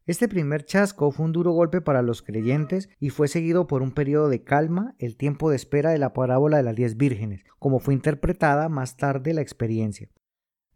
Este 0.08 0.30
primer 0.30 0.64
chasco 0.64 1.12
fue 1.12 1.26
un 1.26 1.34
duro 1.34 1.52
golpe 1.52 1.82
para 1.82 2.02
los 2.02 2.22
creyentes 2.22 2.88
y 2.98 3.10
fue 3.10 3.28
seguido 3.28 3.68
por 3.68 3.82
un 3.82 3.92
periodo 3.92 4.30
de 4.30 4.42
calma, 4.42 4.96
el 5.00 5.18
tiempo 5.18 5.50
de 5.50 5.58
espera 5.58 5.92
de 5.92 5.98
la 5.98 6.14
parábola 6.14 6.56
de 6.56 6.64
las 6.64 6.78
diez 6.78 6.96
vírgenes, 6.96 7.44
como 7.60 7.80
fue 7.80 7.94
interpretada 7.94 8.70
más 8.70 8.96
tarde 8.96 9.34
la 9.34 9.42
experiencia. 9.42 10.10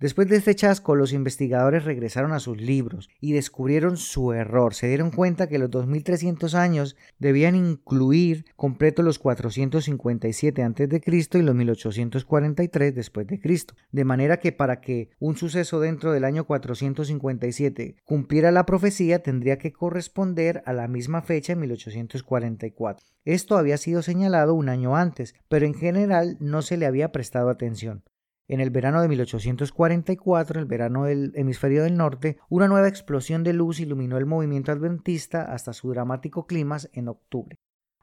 Después 0.01 0.27
de 0.29 0.37
este 0.37 0.55
chasco, 0.55 0.95
los 0.95 1.13
investigadores 1.13 1.85
regresaron 1.85 2.31
a 2.31 2.39
sus 2.39 2.59
libros 2.59 3.07
y 3.19 3.33
descubrieron 3.33 3.97
su 3.97 4.33
error. 4.33 4.73
Se 4.73 4.87
dieron 4.87 5.11
cuenta 5.11 5.47
que 5.47 5.59
los 5.59 5.69
2300 5.69 6.55
años 6.55 6.95
debían 7.19 7.55
incluir 7.55 8.45
completo 8.55 9.03
los 9.03 9.19
457 9.19 10.63
a.C. 10.63 11.01
y 11.35 11.41
los 11.43 11.53
1843 11.55 12.95
después 12.95 13.27
de 13.27 13.39
Cristo. 13.39 13.75
De 13.91 14.03
manera 14.03 14.39
que 14.39 14.51
para 14.51 14.81
que 14.81 15.11
un 15.19 15.37
suceso 15.37 15.79
dentro 15.79 16.11
del 16.11 16.23
año 16.23 16.45
457 16.45 17.97
cumpliera 18.03 18.49
la 18.49 18.65
profecía 18.65 19.21
tendría 19.21 19.59
que 19.59 19.71
corresponder 19.71 20.63
a 20.65 20.73
la 20.73 20.87
misma 20.87 21.21
fecha 21.21 21.53
en 21.53 21.59
1844. 21.59 23.05
Esto 23.23 23.55
había 23.55 23.77
sido 23.77 24.01
señalado 24.01 24.55
un 24.55 24.67
año 24.67 24.95
antes, 24.95 25.35
pero 25.47 25.67
en 25.67 25.75
general 25.75 26.37
no 26.39 26.63
se 26.63 26.77
le 26.77 26.87
había 26.87 27.11
prestado 27.11 27.51
atención. 27.51 28.03
En 28.51 28.59
el 28.59 28.69
verano 28.69 29.01
de 29.01 29.07
1844, 29.07 30.59
el 30.59 30.65
verano 30.65 31.05
del 31.05 31.31
hemisferio 31.35 31.83
del 31.83 31.95
norte, 31.95 32.37
una 32.49 32.67
nueva 32.67 32.89
explosión 32.89 33.45
de 33.45 33.53
luz 33.53 33.79
iluminó 33.79 34.17
el 34.17 34.25
movimiento 34.25 34.73
adventista 34.73 35.43
hasta 35.43 35.71
su 35.71 35.89
dramático 35.89 36.47
clímax 36.47 36.89
en 36.91 37.07
octubre. 37.07 37.55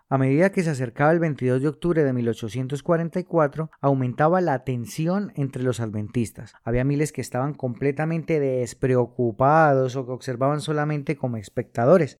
A 0.09 0.17
medida 0.17 0.51
que 0.51 0.63
se 0.63 0.71
acercaba 0.71 1.13
el 1.13 1.19
22 1.19 1.61
de 1.61 1.69
octubre 1.69 2.03
de 2.03 2.15
1844, 2.15 3.71
aumentaba 3.83 4.41
la 4.41 4.65
tensión 4.65 5.35
entre 5.37 5.63
los 5.63 5.81
adventistas. 5.81 6.55
Había 6.65 6.83
miles 6.83 7.13
que 7.13 7.21
estaban 7.21 7.53
completamente 7.53 8.41
despreocupados 8.41 9.97
o 9.97 10.07
que 10.07 10.13
observaban 10.13 10.63
solamente 10.63 11.17
como 11.17 11.37
espectadores. 11.37 12.17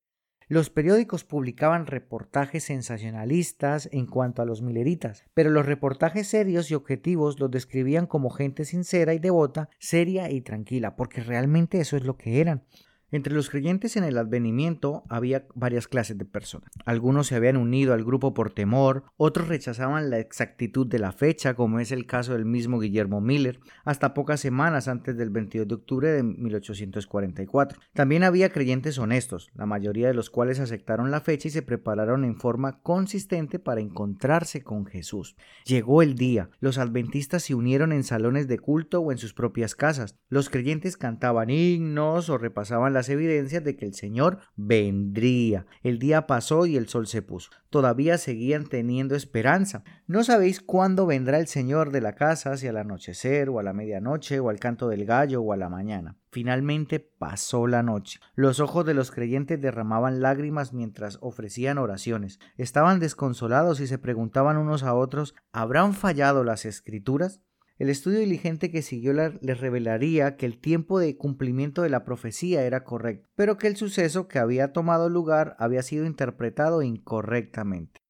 Los 0.51 0.71
periódicos 0.71 1.25
publicaban 1.25 1.87
reportajes 1.87 2.65
sensacionalistas 2.65 3.87
en 3.93 4.07
cuanto 4.07 4.41
a 4.41 4.47
los 4.47 4.63
mileritas, 4.63 5.27
pero 5.35 5.51
los 5.51 5.67
reportajes 5.67 6.27
serios 6.27 6.71
y 6.71 6.75
objetivos 6.75 7.39
los 7.39 7.51
describían 7.51 8.07
como 8.07 8.31
gente 8.31 8.65
sincera 8.65 9.13
y 9.13 9.19
devota, 9.19 9.69
seria 9.79 10.31
y 10.31 10.41
tranquila, 10.41 10.97
porque 10.97 11.23
realmente 11.23 11.81
eso 11.81 11.99
es 11.99 12.05
lo 12.05 12.17
que 12.17 12.41
eran. 12.41 12.63
Entre 13.11 13.33
los 13.33 13.49
creyentes 13.49 13.97
en 13.97 14.05
el 14.05 14.19
advenimiento 14.19 15.05
había 15.09 15.47
varias 15.55 15.89
clases 15.89 16.19
de 16.19 16.27
personas. 16.27 16.71
Algunos 16.85 17.29
se 17.29 17.37
habían 17.37 17.57
unido 17.57 17.95
al 17.95 18.05
grupo 18.05 18.35
por 18.35 18.51
temor, 18.51 19.05
otros 19.17 19.49
rechazaban 19.49 20.11
la 20.11 20.19
exactitud 20.19 20.87
de 20.87 20.99
la 20.99 21.13
fecha, 21.13 21.55
como 21.55 21.81
es 21.81 21.91
el 21.91 22.05
caso 22.05 22.35
del 22.35 22.45
mismo 22.45 22.79
Guillermo 22.81 23.23
Miller, 23.23 23.61
hasta 23.85 24.13
pocas 24.13 24.41
semanas 24.41 24.89
antes 24.89 25.17
del 25.17 25.31
22 25.31 25.67
de 25.67 25.75
octubre 25.75 26.13
de 26.13 26.23
1844. 26.23 27.79
También 27.95 28.25
había 28.25 28.51
creyentes 28.51 28.99
honestos, 28.99 29.51
la 29.55 29.65
mayoría 29.65 30.09
de 30.09 30.15
los 30.15 30.29
cuales 30.29 30.61
aceptaron 30.61 31.11
la 31.11 31.23
fecha 31.23 31.49
y 31.49 31.51
se 31.51 31.63
prepararon 31.63 32.27
en 32.27 32.39
forma 32.39 32.83
consistente 32.83 33.59
para 33.59 33.81
encontrarse 33.81 34.63
con 34.63 34.85
Jesús. 34.85 35.35
Llegó 35.65 36.03
el 36.03 36.15
día, 36.15 36.51
los 36.61 36.77
adventistas 36.77 37.45
se 37.45 37.55
unieron 37.55 37.93
en 37.93 38.05
salones 38.05 38.49
de 38.49 38.59
culto 38.59 39.01
o 39.01 39.13
en 39.13 39.19
sus 39.19 39.33
propias 39.33 39.75
casas, 39.75 40.15
los 40.29 40.51
creyentes 40.51 40.99
cantaban 40.99 41.49
himnos 41.49 42.29
o 42.29 42.37
repasaban 42.37 42.98
las 42.99 43.09
evidencias 43.09 43.63
de 43.63 43.77
que 43.77 43.87
el 43.87 43.95
Señor 43.95 44.41
vendría. 44.57 45.67
El 45.83 46.01
día 46.01 46.27
pasó 46.27 46.67
y 46.67 46.77
el 46.77 46.89
sol 46.89 47.07
se 47.07 47.23
puso. 47.23 47.51
Todavía 47.71 48.19
seguían 48.19 48.67
teniendo 48.67 49.15
esperanza. 49.15 49.85
No 50.09 50.25
sabéis 50.25 50.61
cuándo 50.61 51.07
vendrá 51.07 51.39
el 51.39 51.47
Señor 51.47 51.93
de 51.93 52.01
la 52.01 52.15
casa, 52.15 52.53
hacia 52.53 52.71
el 52.71 52.77
anochecer, 52.77 53.51
o 53.51 53.61
a 53.61 53.63
la 53.63 53.73
medianoche, 53.73 54.41
o 54.41 54.49
al 54.49 54.59
canto 54.59 54.89
del 54.89 55.05
gallo, 55.05 55.43
o 55.43 55.53
a 55.53 55.57
la 55.57 55.69
mañana. 55.69 56.17
Finalmente 56.33 56.99
pasó 56.99 57.69
la 57.69 57.85
noche. 57.85 58.19
Los 58.35 58.59
ojos 58.59 58.85
de 58.85 58.95
los 58.95 59.13
creyentes 59.13 59.61
derramaban 59.61 60.21
lágrimas 60.21 60.73
mientras 60.73 61.19
ofrecían 61.21 61.79
oraciones. 61.79 62.41
Estaban 62.57 62.99
desconsolados 62.99 63.81
y 63.81 63.87
se 63.87 63.99
preguntaban 63.99 64.57
unos 64.57 64.83
a 64.83 64.95
otros 64.95 65.35
¿Habrán 65.53 65.95
fallado 65.95 66.43
las 66.43 66.65
escrituras? 66.65 67.41
El 67.79 67.91
estudio 67.91 68.19
diligente 68.19 68.73
que 68.73 68.83
siguió 68.83 69.13
les 69.13 69.61
revelaría 69.61 70.37
que 70.37 70.47
el 70.47 70.59
tiempo 70.59 70.99
de 70.99 71.17
cumplimiento 71.17 71.83
de 71.83 71.91
la 71.91 72.05
profecía 72.05 72.65
era 72.65 72.83
correcto, 72.83 73.29
pero 73.37 73.57
que 73.57 73.69
el 73.69 73.77
suceso 73.77 74.27
que 74.27 74.41
había 74.41 74.73
tomado 74.73 75.09
lugar 75.09 75.55
había 75.61 75.83
sido 75.83 76.05
interpretado 76.05 76.83
incorrectamente. 76.83 78.01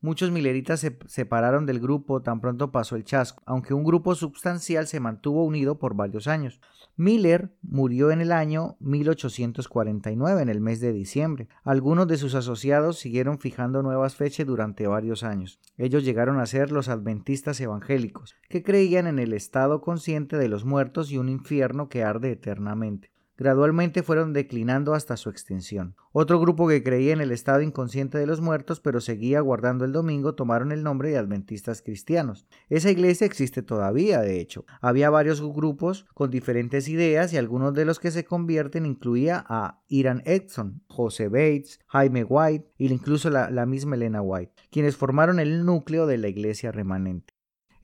Muchos 0.00 0.30
mileritas 0.30 0.78
se 0.78 0.96
separaron 1.06 1.66
del 1.66 1.80
grupo 1.80 2.22
tan 2.22 2.40
pronto 2.40 2.70
pasó 2.70 2.94
el 2.94 3.02
chasco, 3.02 3.42
aunque 3.46 3.74
un 3.74 3.82
grupo 3.82 4.14
sustancial 4.14 4.86
se 4.86 5.00
mantuvo 5.00 5.44
unido 5.44 5.80
por 5.80 5.96
varios 5.96 6.28
años. 6.28 6.60
Miller 6.96 7.52
murió 7.62 8.12
en 8.12 8.20
el 8.20 8.30
año 8.30 8.76
1849, 8.78 10.40
en 10.40 10.48
el 10.48 10.60
mes 10.60 10.78
de 10.78 10.92
diciembre. 10.92 11.48
Algunos 11.64 12.06
de 12.06 12.16
sus 12.16 12.36
asociados 12.36 12.96
siguieron 12.98 13.40
fijando 13.40 13.82
nuevas 13.82 14.14
fechas 14.14 14.46
durante 14.46 14.86
varios 14.86 15.24
años. 15.24 15.58
Ellos 15.76 16.04
llegaron 16.04 16.38
a 16.38 16.46
ser 16.46 16.70
los 16.70 16.88
adventistas 16.88 17.60
evangélicos, 17.60 18.36
que 18.48 18.62
creían 18.62 19.08
en 19.08 19.18
el 19.18 19.32
estado 19.32 19.80
consciente 19.80 20.36
de 20.36 20.48
los 20.48 20.64
muertos 20.64 21.10
y 21.10 21.18
un 21.18 21.28
infierno 21.28 21.88
que 21.88 22.04
arde 22.04 22.30
eternamente 22.30 23.10
gradualmente 23.38 24.02
fueron 24.02 24.32
declinando 24.32 24.92
hasta 24.92 25.16
su 25.16 25.30
extinción. 25.30 25.94
Otro 26.12 26.40
grupo 26.40 26.68
que 26.68 26.82
creía 26.82 27.12
en 27.12 27.20
el 27.20 27.30
estado 27.30 27.62
inconsciente 27.62 28.18
de 28.18 28.26
los 28.26 28.40
muertos 28.40 28.80
pero 28.80 29.00
seguía 29.00 29.40
guardando 29.40 29.84
el 29.84 29.92
domingo 29.92 30.34
tomaron 30.34 30.72
el 30.72 30.82
nombre 30.82 31.10
de 31.10 31.18
adventistas 31.18 31.80
cristianos. 31.80 32.46
Esa 32.68 32.90
iglesia 32.90 33.26
existe 33.26 33.62
todavía, 33.62 34.20
de 34.20 34.40
hecho. 34.40 34.66
Había 34.80 35.08
varios 35.08 35.40
grupos 35.40 36.06
con 36.12 36.30
diferentes 36.30 36.88
ideas 36.88 37.32
y 37.32 37.36
algunos 37.36 37.72
de 37.72 37.84
los 37.84 38.00
que 38.00 38.10
se 38.10 38.24
convierten 38.24 38.84
incluía 38.84 39.44
a 39.48 39.80
Iran 39.88 40.22
Edson, 40.26 40.82
José 40.88 41.28
Bates, 41.28 41.80
Jaime 41.86 42.24
White 42.24 42.72
e 42.78 42.86
incluso 42.86 43.30
la, 43.30 43.50
la 43.50 43.64
misma 43.64 43.94
Elena 43.94 44.20
White, 44.20 44.52
quienes 44.70 44.96
formaron 44.96 45.38
el 45.38 45.64
núcleo 45.64 46.06
de 46.06 46.18
la 46.18 46.28
iglesia 46.28 46.72
remanente. 46.72 47.27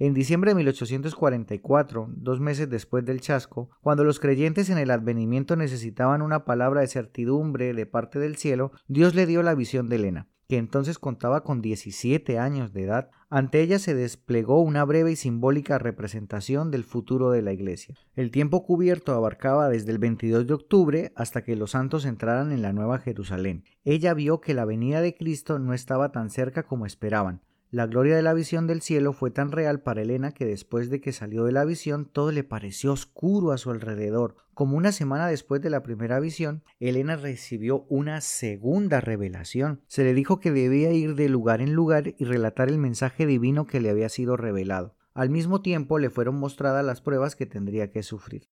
En 0.01 0.13
diciembre 0.13 0.51
de 0.51 0.57
1844, 0.57 2.09
dos 2.17 2.41
meses 2.41 2.69
después 2.69 3.05
del 3.05 3.21
chasco, 3.21 3.71
cuando 3.81 4.03
los 4.03 4.19
creyentes 4.19 4.69
en 4.69 4.79
el 4.79 4.91
advenimiento 4.91 5.55
necesitaban 5.55 6.21
una 6.21 6.45
palabra 6.45 6.81
de 6.81 6.89
certidumbre 6.89 7.73
de 7.75 7.87
parte 7.87 8.19
del 8.19 8.35
cielo, 8.35 8.73
Dios 8.89 9.15
le 9.15 9.25
dio 9.25 9.45
la 9.45 9.55
visión 9.55 9.89
de 9.89 9.95
Elena, 9.95 10.27
que 10.49 10.59
entonces 10.59 10.99
contaba 10.99 11.45
con 11.45 11.63
17 11.63 12.41
años 12.41 12.73
de 12.73 12.83
edad. 12.83 13.11
Ante 13.31 13.61
ella 13.61 13.79
se 13.79 13.95
desplegó 13.95 14.61
una 14.63 14.85
breve 14.85 15.13
y 15.13 15.17
simbólica 15.17 15.79
representación 15.79 16.73
del 16.73 16.83
futuro 16.83 17.31
de 17.31 17.43
la 17.43 17.53
iglesia. 17.53 17.95
El 18.17 18.33
tiempo 18.33 18.65
cubierto 18.65 19.15
abarcaba 19.15 19.69
desde 19.69 19.93
el 19.93 19.99
22 19.99 20.49
de 20.49 20.55
octubre 20.55 21.13
hasta 21.15 21.45
que 21.45 21.55
los 21.55 21.71
santos 21.71 22.05
entraran 22.05 22.51
en 22.51 22.63
la 22.63 22.73
Nueva 22.73 22.99
Jerusalén. 22.99 23.63
Ella 23.85 24.13
vio 24.13 24.41
que 24.41 24.55
la 24.55 24.65
venida 24.65 25.01
de 25.01 25.15
Cristo 25.15 25.61
no 25.61 25.73
estaba 25.73 26.11
tan 26.11 26.31
cerca 26.31 26.65
como 26.65 26.85
esperaban. 26.85 27.43
La 27.75 27.89
gloria 27.89 28.15
de 28.15 28.23
la 28.23 28.35
visión 28.35 28.69
del 28.69 28.83
cielo 28.83 29.13
fue 29.13 29.33
tan 29.33 29.51
real 29.51 29.81
para 29.81 30.03
Elena 30.03 30.31
que 30.31 30.47
después 30.47 30.91
de 30.91 31.01
que 31.01 31.11
salió 31.11 31.43
de 31.43 31.51
la 31.51 31.65
visión 31.65 32.05
todo 32.05 32.31
le 32.31 32.45
pareció 32.45 32.93
oscuro 32.93 33.51
a 33.51 33.59
su 33.59 33.73
alrededor. 33.73 34.37
Como 34.55 34.77
una 34.77 34.93
semana 34.93 35.27
después 35.27 35.61
de 35.61 35.71
la 35.71 35.83
primera 35.83 36.21
visión, 36.21 36.63
Elena 36.79 37.17
recibió 37.17 37.85
una 37.89 38.21
segunda 38.21 39.01
revelación. 39.01 39.81
Se 39.89 40.05
le 40.05 40.15
dijo 40.15 40.39
que 40.39 40.53
debía 40.53 40.93
ir 40.93 41.17
de 41.17 41.29
lugar 41.29 41.61
en 41.61 41.73
lugar 41.73 42.15
y 42.17 42.25
relatar 42.25 42.69
el 42.69 42.79
mensaje 42.79 43.27
divino 43.27 43.67
que 43.67 43.81
le 43.81 43.91
había 43.91 44.09
sido 44.09 44.37
revelado. 44.37 44.95
Al 45.13 45.31
mismo 45.31 45.61
tiempo 45.61 45.99
le 45.99 46.11
fueron 46.11 46.37
mostradas 46.37 46.85
las 46.85 47.01
pruebas 47.01 47.35
que 47.35 47.47
tendría 47.47 47.91
que 47.91 48.05
sufrir. 48.05 48.47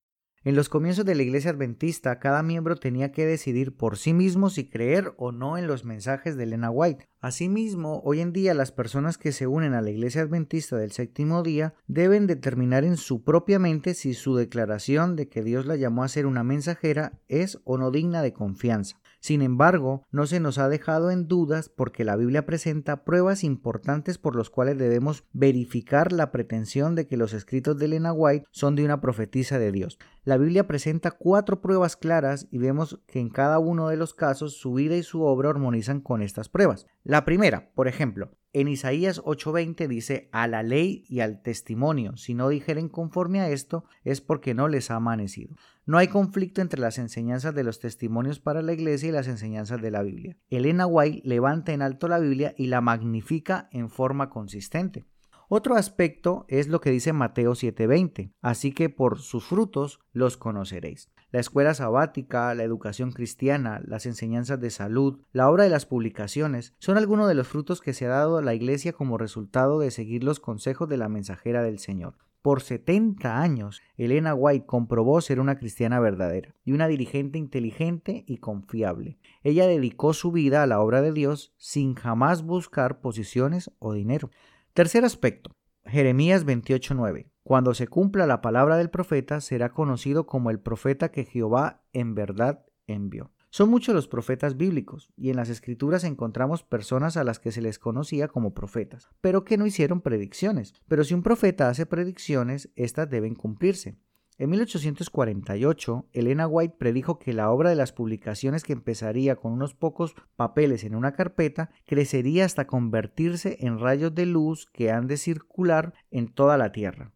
En 0.46 0.56
los 0.56 0.70
comienzos 0.70 1.04
de 1.04 1.16
la 1.16 1.24
Iglesia 1.24 1.52
Adventista, 1.52 2.18
cada 2.18 2.44
miembro 2.44 2.78
tenía 2.78 3.12
que 3.12 3.26
decidir 3.26 3.76
por 3.76 3.98
sí 3.98 4.14
mismo 4.14 4.50
si 4.50 4.70
creer 4.70 5.14
o 5.18 5.34
no 5.34 5.58
en 5.58 5.68
los 5.68 5.84
mensajes 5.84 6.38
de 6.38 6.44
Elena 6.44 6.72
White. 6.72 7.10
Asimismo, 7.20 8.02
hoy 8.06 8.22
en 8.22 8.32
día 8.32 8.54
las 8.54 8.72
personas 8.72 9.18
que 9.18 9.34
se 9.34 9.48
unen 9.48 9.74
a 9.74 9.82
la 9.82 9.90
Iglesia 9.90 10.22
Adventista 10.22 10.78
del 10.78 10.94
séptimo 10.94 11.44
día 11.44 11.74
deben 11.88 12.26
determinar 12.26 12.86
en 12.86 12.96
su 12.96 13.22
propia 13.26 13.60
mente 13.60 13.94
si 13.94 14.14
su 14.14 14.34
declaración 14.34 15.18
de 15.18 15.28
que 15.28 15.44
Dios 15.44 15.66
la 15.66 15.76
llamó 15.76 16.06
a 16.06 16.08
ser 16.08 16.26
una 16.26 16.46
mensajera 16.46 17.20
es 17.28 17.60
o 17.66 17.78
no 17.78 17.92
digna 17.92 18.22
de 18.22 18.32
confianza. 18.32 18.96
Sin 19.20 19.42
embargo, 19.42 20.06
no 20.12 20.26
se 20.26 20.40
nos 20.40 20.58
ha 20.58 20.70
dejado 20.70 21.12
en 21.12 21.28
dudas 21.28 21.70
porque 21.70 22.06
la 22.06 22.16
Biblia 22.16 22.46
presenta 22.46 23.04
pruebas 23.04 23.44
importantes 23.44 24.18
por 24.18 24.36
los 24.36 24.50
cuales 24.50 24.78
debemos 24.78 25.26
verificar 25.34 26.14
la 26.14 26.32
pretensión 26.32 26.96
de 26.96 27.06
que 27.06 27.18
los 27.18 27.34
escritos 27.34 27.78
de 27.78 27.86
Elena 27.86 28.14
White 28.14 28.46
son 28.52 28.76
de 28.76 28.86
una 28.86 29.02
profetisa 29.02 29.60
de 29.60 29.72
Dios. 29.72 30.00
La 30.24 30.38
Biblia 30.38 30.68
presenta 30.68 31.12
cuatro 31.12 31.62
pruebas 31.62 31.98
claras 31.98 32.48
y 32.50 32.60
vemos 32.60 33.02
que 33.08 33.20
en 33.20 33.30
cada 33.30 33.60
uno 33.60 33.90
de 33.90 33.98
los 33.98 34.14
casos 34.14 34.54
su 34.54 34.74
vida 34.74 34.96
y 34.96 35.04
su 35.04 35.24
obra 35.24 35.50
armonizan 35.50 36.00
con 36.00 36.22
estas 36.22 36.48
pruebas. 36.48 36.88
La 37.04 37.26
primera, 37.26 37.72
por 37.76 37.88
ejemplo, 37.88 38.32
en 38.54 38.68
Isaías 38.68 39.22
8:20 39.24 39.88
dice, 39.88 40.30
a 40.32 40.48
la 40.48 40.64
ley 40.64 41.04
y 41.08 41.20
al 41.20 41.42
testimonio, 41.42 42.18
si 42.18 42.34
no 42.34 42.50
dijeren 42.50 42.90
conforme 42.90 43.42
a 43.42 43.50
esto, 43.50 43.86
es 44.04 44.22
porque 44.22 44.54
no 44.54 44.68
les 44.68 44.90
ha 44.90 44.96
amanecido. 44.96 45.56
No 45.86 45.98
hay 45.98 46.08
conflicto 46.08 46.62
entre 46.62 46.80
las 46.80 46.98
enseñanzas 46.98 47.54
de 47.54 47.64
los 47.64 47.80
testimonios 47.80 48.40
para 48.40 48.62
la 48.62 48.74
iglesia 48.74 49.10
y 49.10 49.12
las 49.12 49.28
enseñanzas 49.28 49.82
de 49.82 49.92
la 49.92 50.04
Biblia. 50.04 50.38
Elena 50.50 50.86
White 50.86 51.22
levanta 51.28 51.74
en 51.74 51.82
alto 51.82 52.08
la 52.08 52.20
Biblia 52.20 52.54
y 52.58 52.68
la 52.68 52.82
magnifica 52.82 53.70
en 53.72 53.90
forma 53.90 54.30
consistente. 54.30 55.06
Otro 55.52 55.76
aspecto 55.76 56.46
es 56.48 56.68
lo 56.68 56.80
que 56.80 56.92
dice 56.92 57.12
Mateo 57.12 57.56
7:20, 57.56 58.34
así 58.42 58.72
que 58.72 58.90
por 58.90 59.20
sus 59.20 59.46
frutos 59.46 60.00
los 60.12 60.38
conoceréis. 60.38 61.10
La 61.32 61.40
escuela 61.40 61.76
sabática, 61.76 62.56
la 62.56 62.64
educación 62.64 63.12
cristiana, 63.12 63.82
las 63.86 64.08
enseñanzas 64.08 64.60
de 64.60 64.72
salud, 64.72 65.20
la 65.32 65.48
obra 65.48 65.64
de 65.64 65.70
las 65.70 65.86
publicaciones, 65.86 66.74
son 66.80 66.98
algunos 66.98 67.28
de 67.28 67.36
los 67.36 67.48
frutos 67.48 67.82
que 67.82 67.94
se 67.94 68.08
ha 68.08 68.10
dado 68.10 68.38
a 68.38 68.42
la 68.42 68.56
Iglesia 68.56 68.94
como 68.94 69.20
resultado 69.20 69.80
de 69.80 69.92
seguir 69.92 70.24
los 70.24 70.40
consejos 70.40 70.90
de 70.90 70.98
la 70.98 71.08
mensajera 71.08 71.62
del 71.62 71.78
Señor. 71.78 72.16
Por 72.42 72.62
70 72.62 73.42
años, 73.42 73.82
Elena 73.96 74.34
White 74.34 74.66
comprobó 74.66 75.22
ser 75.22 75.40
una 75.40 75.58
cristiana 75.58 76.00
verdadera 76.00 76.56
y 76.64 76.72
una 76.72 76.88
dirigente 76.88 77.38
inteligente 77.38 78.24
y 78.26 78.38
confiable. 78.38 79.20
Ella 79.44 79.68
dedicó 79.68 80.14
su 80.14 80.32
vida 80.32 80.64
a 80.64 80.68
la 80.68 80.80
obra 80.80 81.04
de 81.04 81.12
Dios 81.12 81.54
sin 81.58 81.94
jamás 81.94 82.42
buscar 82.42 83.02
posiciones 83.02 83.72
o 83.78 83.94
dinero. 83.94 84.32
Tercer 84.74 85.06
aspecto, 85.06 85.52
Jeremías 85.86 86.46
28:9. 86.46 87.30
Cuando 87.50 87.74
se 87.74 87.88
cumpla 87.88 88.28
la 88.28 88.42
palabra 88.42 88.78
del 88.78 88.92
profeta, 88.92 89.42
será 89.42 89.70
conocido 89.70 90.28
como 90.28 90.52
el 90.52 90.60
profeta 90.60 91.10
que 91.10 91.26
Jehová 91.26 91.82
en 91.94 92.14
verdad 92.14 92.64
envió. 92.86 93.32
Son 93.50 93.72
muchos 93.72 93.96
los 93.96 94.08
profetas 94.08 94.56
bíblicos, 94.56 95.10
y 95.18 95.32
en 95.32 95.36
las 95.38 95.50
escrituras 95.50 96.04
encontramos 96.04 96.62
personas 96.62 97.18
a 97.18 97.24
las 97.24 97.40
que 97.40 97.52
se 97.52 97.64
les 97.64 97.80
conocía 97.80 98.28
como 98.28 98.54
profetas, 98.54 99.10
pero 99.20 99.46
que 99.46 99.58
no 99.58 99.66
hicieron 99.66 100.02
predicciones. 100.02 100.76
Pero 100.88 101.04
si 101.04 101.16
un 101.16 101.24
profeta 101.24 101.70
hace 101.70 101.88
predicciones, 101.88 102.70
éstas 102.76 103.10
deben 103.10 103.34
cumplirse. 103.34 103.98
En 104.38 104.52
1848, 104.52 106.06
Elena 106.14 106.46
White 106.46 106.76
predijo 106.78 107.18
que 107.18 107.34
la 107.34 107.50
obra 107.50 107.72
de 107.72 107.76
las 107.76 107.94
publicaciones 107.94 108.62
que 108.62 108.74
empezaría 108.74 109.38
con 109.38 109.54
unos 109.54 109.74
pocos 109.74 110.14
papeles 110.36 110.84
en 110.84 110.94
una 110.94 111.14
carpeta 111.14 111.72
crecería 111.88 112.46
hasta 112.46 112.68
convertirse 112.68 113.58
en 113.62 113.80
rayos 113.80 114.14
de 114.14 114.28
luz 114.28 114.68
que 114.72 114.92
han 114.92 115.08
de 115.08 115.18
circular 115.18 115.96
en 116.12 116.28
toda 116.32 116.56
la 116.56 116.72
Tierra. 116.72 117.12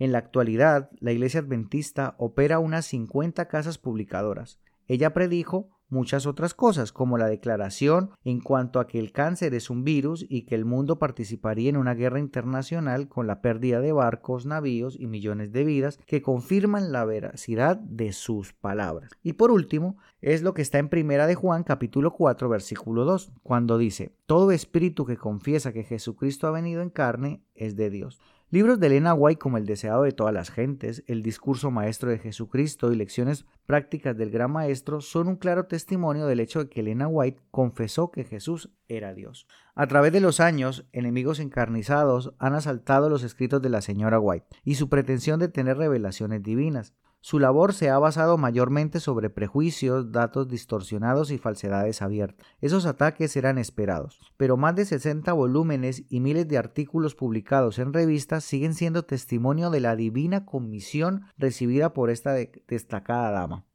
En 0.00 0.12
la 0.12 0.18
actualidad, 0.18 0.88
la 0.98 1.12
Iglesia 1.12 1.40
Adventista 1.40 2.14
opera 2.16 2.58
unas 2.58 2.86
50 2.86 3.48
casas 3.48 3.76
publicadoras. 3.76 4.58
Ella 4.88 5.12
predijo 5.12 5.68
muchas 5.90 6.24
otras 6.24 6.54
cosas, 6.54 6.90
como 6.90 7.18
la 7.18 7.26
declaración 7.26 8.12
en 8.24 8.40
cuanto 8.40 8.80
a 8.80 8.86
que 8.86 8.98
el 8.98 9.12
cáncer 9.12 9.52
es 9.52 9.68
un 9.68 9.84
virus 9.84 10.24
y 10.26 10.46
que 10.46 10.54
el 10.54 10.64
mundo 10.64 10.98
participaría 10.98 11.68
en 11.68 11.76
una 11.76 11.92
guerra 11.92 12.18
internacional 12.18 13.08
con 13.08 13.26
la 13.26 13.42
pérdida 13.42 13.82
de 13.82 13.92
barcos, 13.92 14.46
navíos 14.46 14.98
y 14.98 15.06
millones 15.06 15.52
de 15.52 15.64
vidas 15.64 15.98
que 16.06 16.22
confirman 16.22 16.92
la 16.92 17.04
veracidad 17.04 17.76
de 17.76 18.14
sus 18.14 18.54
palabras. 18.54 19.10
Y 19.22 19.34
por 19.34 19.50
último, 19.50 19.98
es 20.22 20.40
lo 20.40 20.54
que 20.54 20.62
está 20.62 20.78
en 20.78 20.88
Primera 20.88 21.26
de 21.26 21.34
Juan 21.34 21.62
capítulo 21.62 22.14
4 22.14 22.48
versículo 22.48 23.04
2, 23.04 23.32
cuando 23.42 23.76
dice, 23.76 24.14
todo 24.24 24.50
espíritu 24.50 25.04
que 25.04 25.18
confiesa 25.18 25.74
que 25.74 25.84
Jesucristo 25.84 26.46
ha 26.46 26.52
venido 26.52 26.80
en 26.80 26.88
carne 26.88 27.42
es 27.54 27.76
de 27.76 27.90
Dios. 27.90 28.18
Libros 28.52 28.80
de 28.80 28.88
Elena 28.88 29.14
White 29.14 29.38
como 29.38 29.58
El 29.58 29.64
deseado 29.64 30.02
de 30.02 30.10
todas 30.10 30.34
las 30.34 30.50
gentes, 30.50 31.04
El 31.06 31.22
discurso 31.22 31.70
maestro 31.70 32.10
de 32.10 32.18
Jesucristo 32.18 32.92
y 32.92 32.96
lecciones 32.96 33.46
prácticas 33.64 34.16
del 34.16 34.32
gran 34.32 34.50
maestro 34.50 35.00
son 35.00 35.28
un 35.28 35.36
claro 35.36 35.66
testimonio 35.66 36.26
del 36.26 36.40
hecho 36.40 36.64
de 36.64 36.68
que 36.68 36.80
Elena 36.80 37.06
White 37.06 37.40
confesó 37.52 38.10
que 38.10 38.24
Jesús 38.24 38.70
era 38.88 39.14
Dios. 39.14 39.46
A 39.76 39.86
través 39.86 40.12
de 40.12 40.18
los 40.18 40.40
años, 40.40 40.84
enemigos 40.90 41.38
encarnizados 41.38 42.34
han 42.40 42.54
asaltado 42.54 43.08
los 43.08 43.22
escritos 43.22 43.62
de 43.62 43.68
la 43.68 43.82
señora 43.82 44.18
White 44.18 44.48
y 44.64 44.74
su 44.74 44.88
pretensión 44.88 45.38
de 45.38 45.46
tener 45.46 45.76
revelaciones 45.76 46.42
divinas. 46.42 46.92
Su 47.22 47.38
labor 47.38 47.74
se 47.74 47.90
ha 47.90 47.98
basado 47.98 48.38
mayormente 48.38 48.98
sobre 48.98 49.28
prejuicios, 49.28 50.10
datos 50.10 50.48
distorsionados 50.48 51.30
y 51.30 51.36
falsedades 51.36 52.00
abiertas. 52.00 52.46
Esos 52.62 52.86
ataques 52.86 53.36
eran 53.36 53.58
esperados, 53.58 54.20
pero 54.38 54.56
más 54.56 54.74
de 54.74 54.86
60 54.86 55.30
volúmenes 55.34 56.04
y 56.08 56.20
miles 56.20 56.48
de 56.48 56.56
artículos 56.56 57.14
publicados 57.14 57.78
en 57.78 57.92
revistas 57.92 58.42
siguen 58.44 58.72
siendo 58.72 59.04
testimonio 59.04 59.68
de 59.68 59.80
la 59.80 59.96
divina 59.96 60.46
comisión 60.46 61.26
recibida 61.36 61.92
por 61.92 62.08
esta 62.08 62.34
destacada 62.66 63.30
dama. 63.30 63.66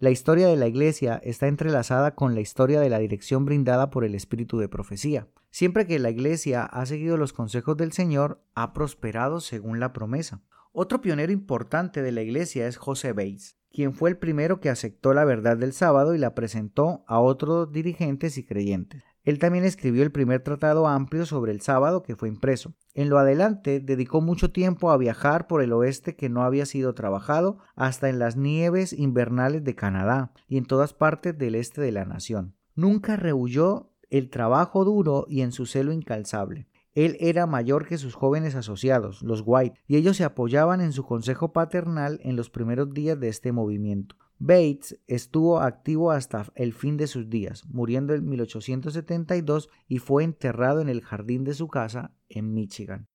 La 0.00 0.10
historia 0.10 0.48
de 0.48 0.56
la 0.56 0.66
Iglesia 0.66 1.20
está 1.22 1.46
entrelazada 1.46 2.16
con 2.16 2.34
la 2.34 2.40
historia 2.40 2.80
de 2.80 2.88
la 2.88 2.98
dirección 2.98 3.44
brindada 3.44 3.90
por 3.90 4.02
el 4.02 4.16
Espíritu 4.16 4.58
de 4.58 4.68
Profecía. 4.68 5.28
Siempre 5.50 5.86
que 5.86 5.98
la 5.98 6.10
Iglesia 6.10 6.64
ha 6.64 6.86
seguido 6.86 7.16
los 7.18 7.32
consejos 7.34 7.76
del 7.76 7.92
Señor, 7.92 8.42
ha 8.54 8.72
prosperado 8.72 9.40
según 9.40 9.78
la 9.78 9.92
promesa. 9.92 10.40
Otro 10.72 11.00
pionero 11.00 11.32
importante 11.32 12.00
de 12.00 12.12
la 12.12 12.22
iglesia 12.22 12.68
es 12.68 12.76
José 12.76 13.12
Bates, 13.12 13.58
quien 13.72 13.92
fue 13.92 14.08
el 14.08 14.18
primero 14.18 14.60
que 14.60 14.70
aceptó 14.70 15.12
la 15.12 15.24
verdad 15.24 15.56
del 15.56 15.72
sábado 15.72 16.14
y 16.14 16.18
la 16.18 16.36
presentó 16.36 17.04
a 17.08 17.18
otros 17.18 17.72
dirigentes 17.72 18.38
y 18.38 18.46
creyentes. 18.46 19.02
Él 19.24 19.40
también 19.40 19.64
escribió 19.64 20.04
el 20.04 20.12
primer 20.12 20.42
tratado 20.42 20.86
amplio 20.86 21.26
sobre 21.26 21.50
el 21.50 21.60
sábado 21.60 22.04
que 22.04 22.14
fue 22.14 22.28
impreso. 22.28 22.72
En 22.94 23.10
lo 23.10 23.18
adelante 23.18 23.80
dedicó 23.80 24.20
mucho 24.20 24.52
tiempo 24.52 24.92
a 24.92 24.96
viajar 24.96 25.48
por 25.48 25.60
el 25.60 25.72
oeste 25.72 26.14
que 26.14 26.28
no 26.28 26.44
había 26.44 26.66
sido 26.66 26.94
trabajado 26.94 27.58
hasta 27.74 28.08
en 28.08 28.20
las 28.20 28.36
nieves 28.36 28.92
invernales 28.92 29.64
de 29.64 29.74
Canadá 29.74 30.32
y 30.46 30.56
en 30.56 30.66
todas 30.66 30.94
partes 30.94 31.36
del 31.36 31.56
este 31.56 31.80
de 31.80 31.90
la 31.90 32.04
nación. 32.04 32.54
Nunca 32.76 33.16
rehuyó 33.16 33.90
el 34.08 34.30
trabajo 34.30 34.84
duro 34.84 35.26
y 35.28 35.42
en 35.42 35.50
su 35.50 35.66
celo 35.66 35.92
incalzable. 35.92 36.69
Él 36.94 37.16
era 37.20 37.46
mayor 37.46 37.86
que 37.86 37.98
sus 37.98 38.14
jóvenes 38.14 38.54
asociados, 38.54 39.22
los 39.22 39.42
White, 39.44 39.80
y 39.86 39.96
ellos 39.96 40.16
se 40.16 40.24
apoyaban 40.24 40.80
en 40.80 40.92
su 40.92 41.04
consejo 41.04 41.52
paternal 41.52 42.20
en 42.22 42.36
los 42.36 42.50
primeros 42.50 42.92
días 42.92 43.18
de 43.18 43.28
este 43.28 43.52
movimiento. 43.52 44.16
Bates 44.38 44.98
estuvo 45.06 45.60
activo 45.60 46.10
hasta 46.10 46.46
el 46.54 46.72
fin 46.72 46.96
de 46.96 47.06
sus 47.06 47.28
días, 47.28 47.66
muriendo 47.66 48.14
en 48.14 48.26
1872 48.26 49.68
y 49.86 49.98
fue 49.98 50.24
enterrado 50.24 50.80
en 50.80 50.88
el 50.88 51.02
jardín 51.02 51.44
de 51.44 51.54
su 51.54 51.68
casa 51.68 52.14
en 52.28 52.54
Michigan. 52.54 53.06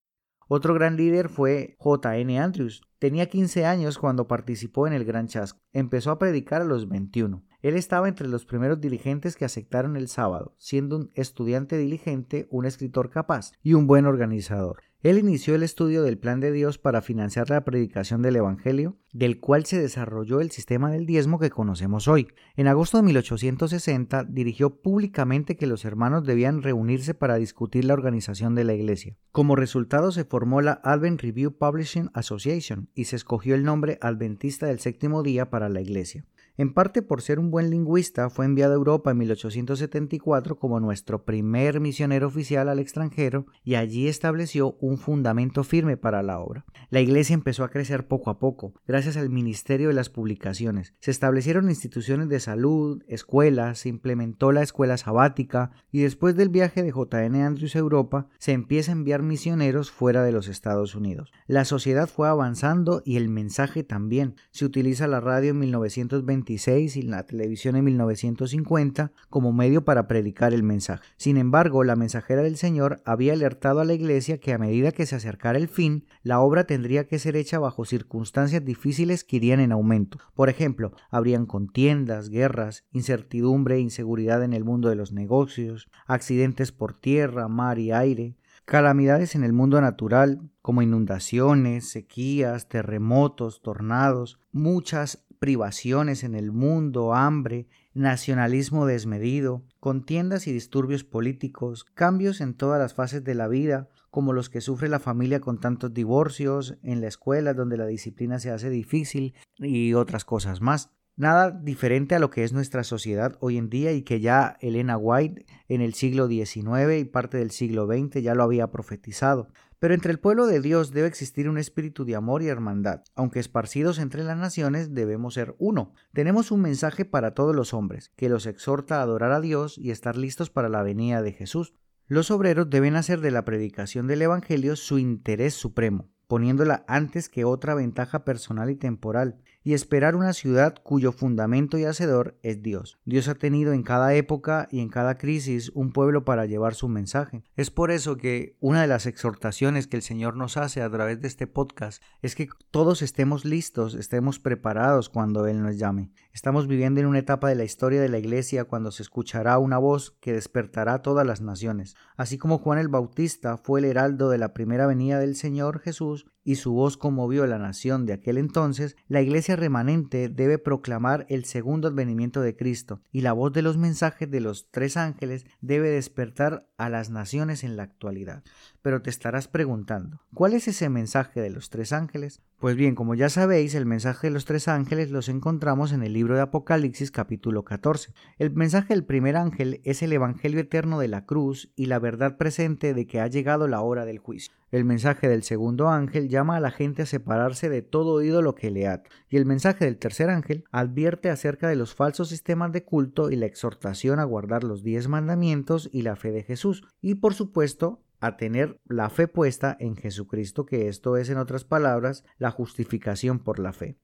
Otro 0.48 0.74
gran 0.74 0.96
líder 0.96 1.28
fue 1.28 1.74
J. 1.80 2.18
N. 2.18 2.38
Andrews. 2.38 2.82
Tenía 3.00 3.28
15 3.28 3.66
años 3.66 3.98
cuando 3.98 4.28
participó 4.28 4.86
en 4.86 4.92
el 4.92 5.04
Gran 5.04 5.26
Chasco. 5.26 5.58
Empezó 5.72 6.12
a 6.12 6.18
predicar 6.20 6.62
a 6.62 6.64
los 6.64 6.88
21. 6.88 7.42
Él 7.66 7.74
estaba 7.74 8.06
entre 8.06 8.28
los 8.28 8.44
primeros 8.44 8.80
dirigentes 8.80 9.34
que 9.34 9.44
aceptaron 9.44 9.96
el 9.96 10.06
sábado, 10.06 10.54
siendo 10.56 10.98
un 10.98 11.10
estudiante 11.14 11.76
diligente, 11.76 12.46
un 12.48 12.64
escritor 12.64 13.10
capaz 13.10 13.50
y 13.60 13.74
un 13.74 13.88
buen 13.88 14.06
organizador. 14.06 14.84
Él 15.02 15.18
inició 15.18 15.56
el 15.56 15.64
estudio 15.64 16.04
del 16.04 16.16
plan 16.16 16.38
de 16.38 16.52
Dios 16.52 16.78
para 16.78 17.02
financiar 17.02 17.50
la 17.50 17.64
predicación 17.64 18.22
del 18.22 18.36
Evangelio, 18.36 18.98
del 19.12 19.40
cual 19.40 19.66
se 19.66 19.80
desarrolló 19.80 20.40
el 20.40 20.52
sistema 20.52 20.92
del 20.92 21.06
diezmo 21.06 21.40
que 21.40 21.50
conocemos 21.50 22.06
hoy. 22.06 22.28
En 22.54 22.68
agosto 22.68 22.98
de 22.98 23.02
1860 23.02 24.22
dirigió 24.22 24.80
públicamente 24.80 25.56
que 25.56 25.66
los 25.66 25.84
hermanos 25.84 26.24
debían 26.24 26.62
reunirse 26.62 27.14
para 27.14 27.34
discutir 27.34 27.84
la 27.84 27.94
organización 27.94 28.54
de 28.54 28.62
la 28.62 28.74
iglesia. 28.74 29.16
Como 29.32 29.56
resultado 29.56 30.12
se 30.12 30.24
formó 30.24 30.60
la 30.60 30.80
Advent 30.84 31.20
Review 31.20 31.50
Publishing 31.58 32.10
Association 32.14 32.90
y 32.94 33.06
se 33.06 33.16
escogió 33.16 33.56
el 33.56 33.64
nombre 33.64 33.98
Adventista 34.02 34.66
del 34.66 34.78
séptimo 34.78 35.24
día 35.24 35.50
para 35.50 35.68
la 35.68 35.80
iglesia. 35.80 36.24
En 36.58 36.72
parte 36.72 37.02
por 37.02 37.20
ser 37.20 37.38
un 37.38 37.50
buen 37.50 37.68
lingüista, 37.68 38.30
fue 38.30 38.46
enviado 38.46 38.72
a 38.72 38.76
Europa 38.76 39.10
en 39.10 39.18
1874 39.18 40.58
como 40.58 40.80
nuestro 40.80 41.22
primer 41.26 41.80
misionero 41.80 42.28
oficial 42.28 42.70
al 42.70 42.78
extranjero 42.78 43.44
y 43.62 43.74
allí 43.74 44.08
estableció 44.08 44.78
un 44.80 44.96
fundamento 44.96 45.64
firme 45.64 45.98
para 45.98 46.22
la 46.22 46.38
obra. 46.38 46.64
La 46.88 47.00
iglesia 47.00 47.34
empezó 47.34 47.62
a 47.62 47.68
crecer 47.68 48.08
poco 48.08 48.30
a 48.30 48.38
poco, 48.38 48.72
gracias 48.86 49.18
al 49.18 49.28
ministerio 49.28 49.88
de 49.88 49.94
las 49.94 50.08
publicaciones. 50.08 50.94
Se 50.98 51.10
establecieron 51.10 51.68
instituciones 51.68 52.30
de 52.30 52.40
salud, 52.40 53.02
escuelas, 53.06 53.80
se 53.80 53.90
implementó 53.90 54.50
la 54.50 54.62
escuela 54.62 54.96
sabática 54.96 55.72
y 55.92 56.00
después 56.00 56.36
del 56.36 56.48
viaje 56.48 56.82
de 56.82 56.90
JN 56.90 57.36
Andrews 57.42 57.76
a 57.76 57.80
Europa, 57.80 58.28
se 58.38 58.52
empieza 58.52 58.92
a 58.92 58.94
enviar 58.94 59.22
misioneros 59.22 59.90
fuera 59.90 60.22
de 60.22 60.32
los 60.32 60.48
Estados 60.48 60.94
Unidos. 60.94 61.32
La 61.46 61.66
sociedad 61.66 62.08
fue 62.08 62.28
avanzando 62.28 63.02
y 63.04 63.18
el 63.18 63.28
mensaje 63.28 63.84
también. 63.84 64.36
Se 64.52 64.64
utiliza 64.64 65.06
la 65.06 65.20
radio 65.20 65.50
en 65.50 65.58
1920 65.58 66.45
y 66.48 67.02
la 67.02 67.24
televisión 67.24 67.76
en 67.76 67.84
1950 67.84 69.12
como 69.28 69.52
medio 69.52 69.84
para 69.84 70.06
predicar 70.06 70.54
el 70.54 70.62
mensaje. 70.62 71.02
Sin 71.16 71.36
embargo, 71.36 71.82
la 71.82 71.96
mensajera 71.96 72.42
del 72.42 72.56
Señor 72.56 73.02
había 73.04 73.32
alertado 73.32 73.80
a 73.80 73.84
la 73.84 73.94
iglesia 73.94 74.38
que 74.38 74.52
a 74.52 74.58
medida 74.58 74.92
que 74.92 75.06
se 75.06 75.16
acercara 75.16 75.58
el 75.58 75.68
fin, 75.68 76.06
la 76.22 76.40
obra 76.40 76.64
tendría 76.64 77.06
que 77.06 77.18
ser 77.18 77.36
hecha 77.36 77.58
bajo 77.58 77.84
circunstancias 77.84 78.64
difíciles 78.64 79.24
que 79.24 79.36
irían 79.36 79.60
en 79.60 79.72
aumento. 79.72 80.18
Por 80.34 80.48
ejemplo, 80.48 80.92
habrían 81.10 81.46
contiendas, 81.46 82.30
guerras, 82.30 82.84
incertidumbre 82.92 83.76
e 83.76 83.80
inseguridad 83.80 84.44
en 84.44 84.52
el 84.52 84.64
mundo 84.64 84.88
de 84.88 84.96
los 84.96 85.12
negocios, 85.12 85.90
accidentes 86.06 86.70
por 86.70 86.94
tierra, 86.94 87.48
mar 87.48 87.78
y 87.78 87.90
aire, 87.90 88.36
calamidades 88.64 89.34
en 89.34 89.44
el 89.44 89.52
mundo 89.52 89.80
natural, 89.80 90.40
como 90.60 90.82
inundaciones, 90.82 91.88
sequías, 91.88 92.68
terremotos, 92.68 93.62
tornados, 93.62 94.40
muchas 94.50 95.25
privaciones 95.38 96.24
en 96.24 96.34
el 96.34 96.52
mundo, 96.52 97.14
hambre, 97.14 97.68
nacionalismo 97.94 98.86
desmedido, 98.86 99.64
contiendas 99.80 100.46
y 100.46 100.52
disturbios 100.52 101.04
políticos, 101.04 101.84
cambios 101.94 102.40
en 102.40 102.54
todas 102.54 102.80
las 102.80 102.94
fases 102.94 103.24
de 103.24 103.34
la 103.34 103.48
vida, 103.48 103.88
como 104.10 104.32
los 104.32 104.50
que 104.50 104.60
sufre 104.60 104.88
la 104.88 104.98
familia 104.98 105.40
con 105.40 105.60
tantos 105.60 105.92
divorcios, 105.92 106.78
en 106.82 107.00
la 107.00 107.08
escuela 107.08 107.54
donde 107.54 107.76
la 107.76 107.86
disciplina 107.86 108.38
se 108.38 108.50
hace 108.50 108.70
difícil 108.70 109.34
y 109.58 109.94
otras 109.94 110.24
cosas 110.24 110.60
más. 110.60 110.90
Nada 111.18 111.50
diferente 111.50 112.14
a 112.14 112.18
lo 112.18 112.28
que 112.28 112.44
es 112.44 112.52
nuestra 112.52 112.84
sociedad 112.84 113.38
hoy 113.40 113.56
en 113.56 113.70
día 113.70 113.92
y 113.92 114.02
que 114.02 114.20
ya 114.20 114.58
Elena 114.60 114.98
White 114.98 115.46
en 115.66 115.80
el 115.80 115.94
siglo 115.94 116.28
XIX 116.28 116.98
y 116.98 117.04
parte 117.04 117.38
del 117.38 117.50
siglo 117.50 117.86
XX 117.86 118.22
ya 118.22 118.34
lo 118.34 118.42
había 118.42 118.70
profetizado. 118.70 119.48
Pero 119.78 119.94
entre 119.94 120.10
el 120.10 120.18
pueblo 120.18 120.46
de 120.46 120.60
Dios 120.60 120.92
debe 120.92 121.08
existir 121.08 121.48
un 121.48 121.58
espíritu 121.58 122.04
de 122.04 122.16
amor 122.16 122.42
y 122.42 122.48
hermandad. 122.48 123.02
Aunque 123.14 123.40
esparcidos 123.40 123.98
entre 123.98 124.24
las 124.24 124.38
naciones, 124.38 124.94
debemos 124.94 125.34
ser 125.34 125.54
uno. 125.58 125.92
Tenemos 126.12 126.50
un 126.50 126.62
mensaje 126.62 127.04
para 127.04 127.34
todos 127.34 127.54
los 127.54 127.74
hombres, 127.74 128.10
que 128.16 128.28
los 128.28 128.46
exhorta 128.46 128.98
a 128.98 129.02
adorar 129.02 129.32
a 129.32 129.40
Dios 129.40 129.76
y 129.76 129.90
estar 129.90 130.16
listos 130.16 130.48
para 130.48 130.68
la 130.68 130.82
venida 130.82 131.20
de 131.20 131.32
Jesús. 131.32 131.74
Los 132.06 132.30
obreros 132.30 132.70
deben 132.70 132.96
hacer 132.96 133.20
de 133.20 133.30
la 133.30 133.44
predicación 133.44 134.06
del 134.06 134.22
Evangelio 134.22 134.76
su 134.76 134.98
interés 134.98 135.54
supremo, 135.54 136.08
poniéndola 136.26 136.84
antes 136.88 137.28
que 137.28 137.44
otra 137.44 137.74
ventaja 137.74 138.24
personal 138.24 138.70
y 138.70 138.76
temporal 138.76 139.42
y 139.66 139.74
esperar 139.74 140.14
una 140.14 140.32
ciudad 140.32 140.76
cuyo 140.80 141.10
fundamento 141.10 141.76
y 141.76 141.84
hacedor 141.84 142.38
es 142.44 142.62
Dios. 142.62 143.00
Dios 143.04 143.26
ha 143.26 143.34
tenido 143.34 143.72
en 143.72 143.82
cada 143.82 144.14
época 144.14 144.68
y 144.70 144.78
en 144.78 144.88
cada 144.88 145.18
crisis 145.18 145.72
un 145.74 145.90
pueblo 145.90 146.24
para 146.24 146.46
llevar 146.46 146.76
su 146.76 146.86
mensaje. 146.86 147.42
Es 147.56 147.72
por 147.72 147.90
eso 147.90 148.16
que 148.16 148.56
una 148.60 148.82
de 148.82 148.86
las 148.86 149.06
exhortaciones 149.06 149.88
que 149.88 149.96
el 149.96 150.02
Señor 150.02 150.36
nos 150.36 150.56
hace 150.56 150.82
a 150.82 150.88
través 150.88 151.20
de 151.20 151.26
este 151.26 151.48
podcast 151.48 152.00
es 152.22 152.36
que 152.36 152.48
todos 152.70 153.02
estemos 153.02 153.44
listos, 153.44 153.96
estemos 153.96 154.38
preparados 154.38 155.08
cuando 155.08 155.48
Él 155.48 155.60
nos 155.60 155.76
llame. 155.76 156.12
Estamos 156.32 156.68
viviendo 156.68 157.00
en 157.00 157.06
una 157.06 157.18
etapa 157.18 157.48
de 157.48 157.56
la 157.56 157.64
historia 157.64 158.00
de 158.00 158.08
la 158.08 158.18
iglesia 158.18 158.66
cuando 158.66 158.92
se 158.92 159.02
escuchará 159.02 159.58
una 159.58 159.78
voz 159.78 160.16
que 160.20 160.32
despertará 160.32 161.02
todas 161.02 161.26
las 161.26 161.40
naciones. 161.40 161.96
Así 162.16 162.38
como 162.38 162.58
Juan 162.58 162.78
el 162.78 162.86
Bautista 162.86 163.56
fue 163.56 163.80
el 163.80 163.86
heraldo 163.86 164.30
de 164.30 164.38
la 164.38 164.54
primera 164.54 164.86
venida 164.86 165.18
del 165.18 165.34
Señor 165.34 165.80
Jesús, 165.80 166.26
y 166.46 166.54
su 166.54 166.72
voz 166.72 166.96
conmovió 166.96 167.42
a 167.42 167.48
la 167.48 167.58
nación 167.58 168.06
de 168.06 168.12
aquel 168.12 168.38
entonces, 168.38 168.96
la 169.08 169.20
iglesia 169.20 169.55
remanente 169.56 170.28
debe 170.28 170.58
proclamar 170.58 171.26
el 171.28 171.44
segundo 171.44 171.88
advenimiento 171.88 172.40
de 172.40 172.56
Cristo, 172.56 173.00
y 173.10 173.22
la 173.22 173.32
voz 173.32 173.52
de 173.52 173.62
los 173.62 173.76
mensajes 173.76 174.30
de 174.30 174.40
los 174.40 174.70
tres 174.70 174.96
ángeles 174.96 175.46
debe 175.60 175.90
despertar 175.90 176.68
a 176.76 176.88
las 176.88 177.10
naciones 177.10 177.64
en 177.64 177.76
la 177.76 177.82
actualidad. 177.82 178.44
Pero 178.86 179.02
te 179.02 179.10
estarás 179.10 179.48
preguntando, 179.48 180.20
¿cuál 180.32 180.52
es 180.52 180.68
ese 180.68 180.88
mensaje 180.88 181.40
de 181.40 181.50
los 181.50 181.70
tres 181.70 181.92
ángeles? 181.92 182.40
Pues 182.60 182.76
bien, 182.76 182.94
como 182.94 183.16
ya 183.16 183.28
sabéis, 183.28 183.74
el 183.74 183.84
mensaje 183.84 184.28
de 184.28 184.30
los 184.32 184.44
tres 184.44 184.68
ángeles 184.68 185.10
los 185.10 185.28
encontramos 185.28 185.90
en 185.90 186.04
el 186.04 186.12
libro 186.12 186.36
de 186.36 186.42
Apocalipsis 186.42 187.10
capítulo 187.10 187.64
14. 187.64 188.12
El 188.38 188.52
mensaje 188.52 188.94
del 188.94 189.04
primer 189.04 189.36
ángel 189.36 189.80
es 189.82 190.02
el 190.02 190.12
Evangelio 190.12 190.60
eterno 190.60 191.00
de 191.00 191.08
la 191.08 191.26
cruz 191.26 191.72
y 191.74 191.86
la 191.86 191.98
verdad 191.98 192.36
presente 192.36 192.94
de 192.94 193.08
que 193.08 193.18
ha 193.18 193.26
llegado 193.26 193.66
la 193.66 193.80
hora 193.80 194.04
del 194.04 194.20
juicio. 194.20 194.54
El 194.70 194.84
mensaje 194.84 195.28
del 195.28 195.42
segundo 195.42 195.88
ángel 195.88 196.28
llama 196.28 196.56
a 196.56 196.60
la 196.60 196.70
gente 196.70 197.02
a 197.02 197.06
separarse 197.06 197.68
de 197.68 197.82
todo 197.82 198.22
ídolo 198.22 198.54
que 198.54 198.70
le 198.70 198.86
ata. 198.86 199.10
Y 199.28 199.36
el 199.36 199.46
mensaje 199.46 199.84
del 199.84 199.98
tercer 199.98 200.30
ángel 200.30 200.64
advierte 200.70 201.30
acerca 201.30 201.68
de 201.68 201.76
los 201.76 201.94
falsos 201.94 202.28
sistemas 202.28 202.70
de 202.70 202.84
culto 202.84 203.30
y 203.30 203.36
la 203.36 203.46
exhortación 203.46 204.20
a 204.20 204.24
guardar 204.24 204.62
los 204.62 204.84
diez 204.84 205.08
mandamientos 205.08 205.88
y 205.92 206.02
la 206.02 206.14
fe 206.14 206.30
de 206.30 206.44
Jesús. 206.44 206.84
Y 207.00 207.16
por 207.16 207.34
supuesto, 207.34 208.05
a 208.20 208.36
tener 208.36 208.80
la 208.84 209.10
fe 209.10 209.28
puesta 209.28 209.76
en 209.80 209.96
Jesucristo, 209.96 210.66
que 210.66 210.88
esto 210.88 211.16
es, 211.16 211.28
en 211.30 211.38
otras 211.38 211.64
palabras, 211.64 212.24
la 212.38 212.50
justificación 212.50 213.38
por 213.38 213.58
la 213.58 213.72
fe. 213.72 213.98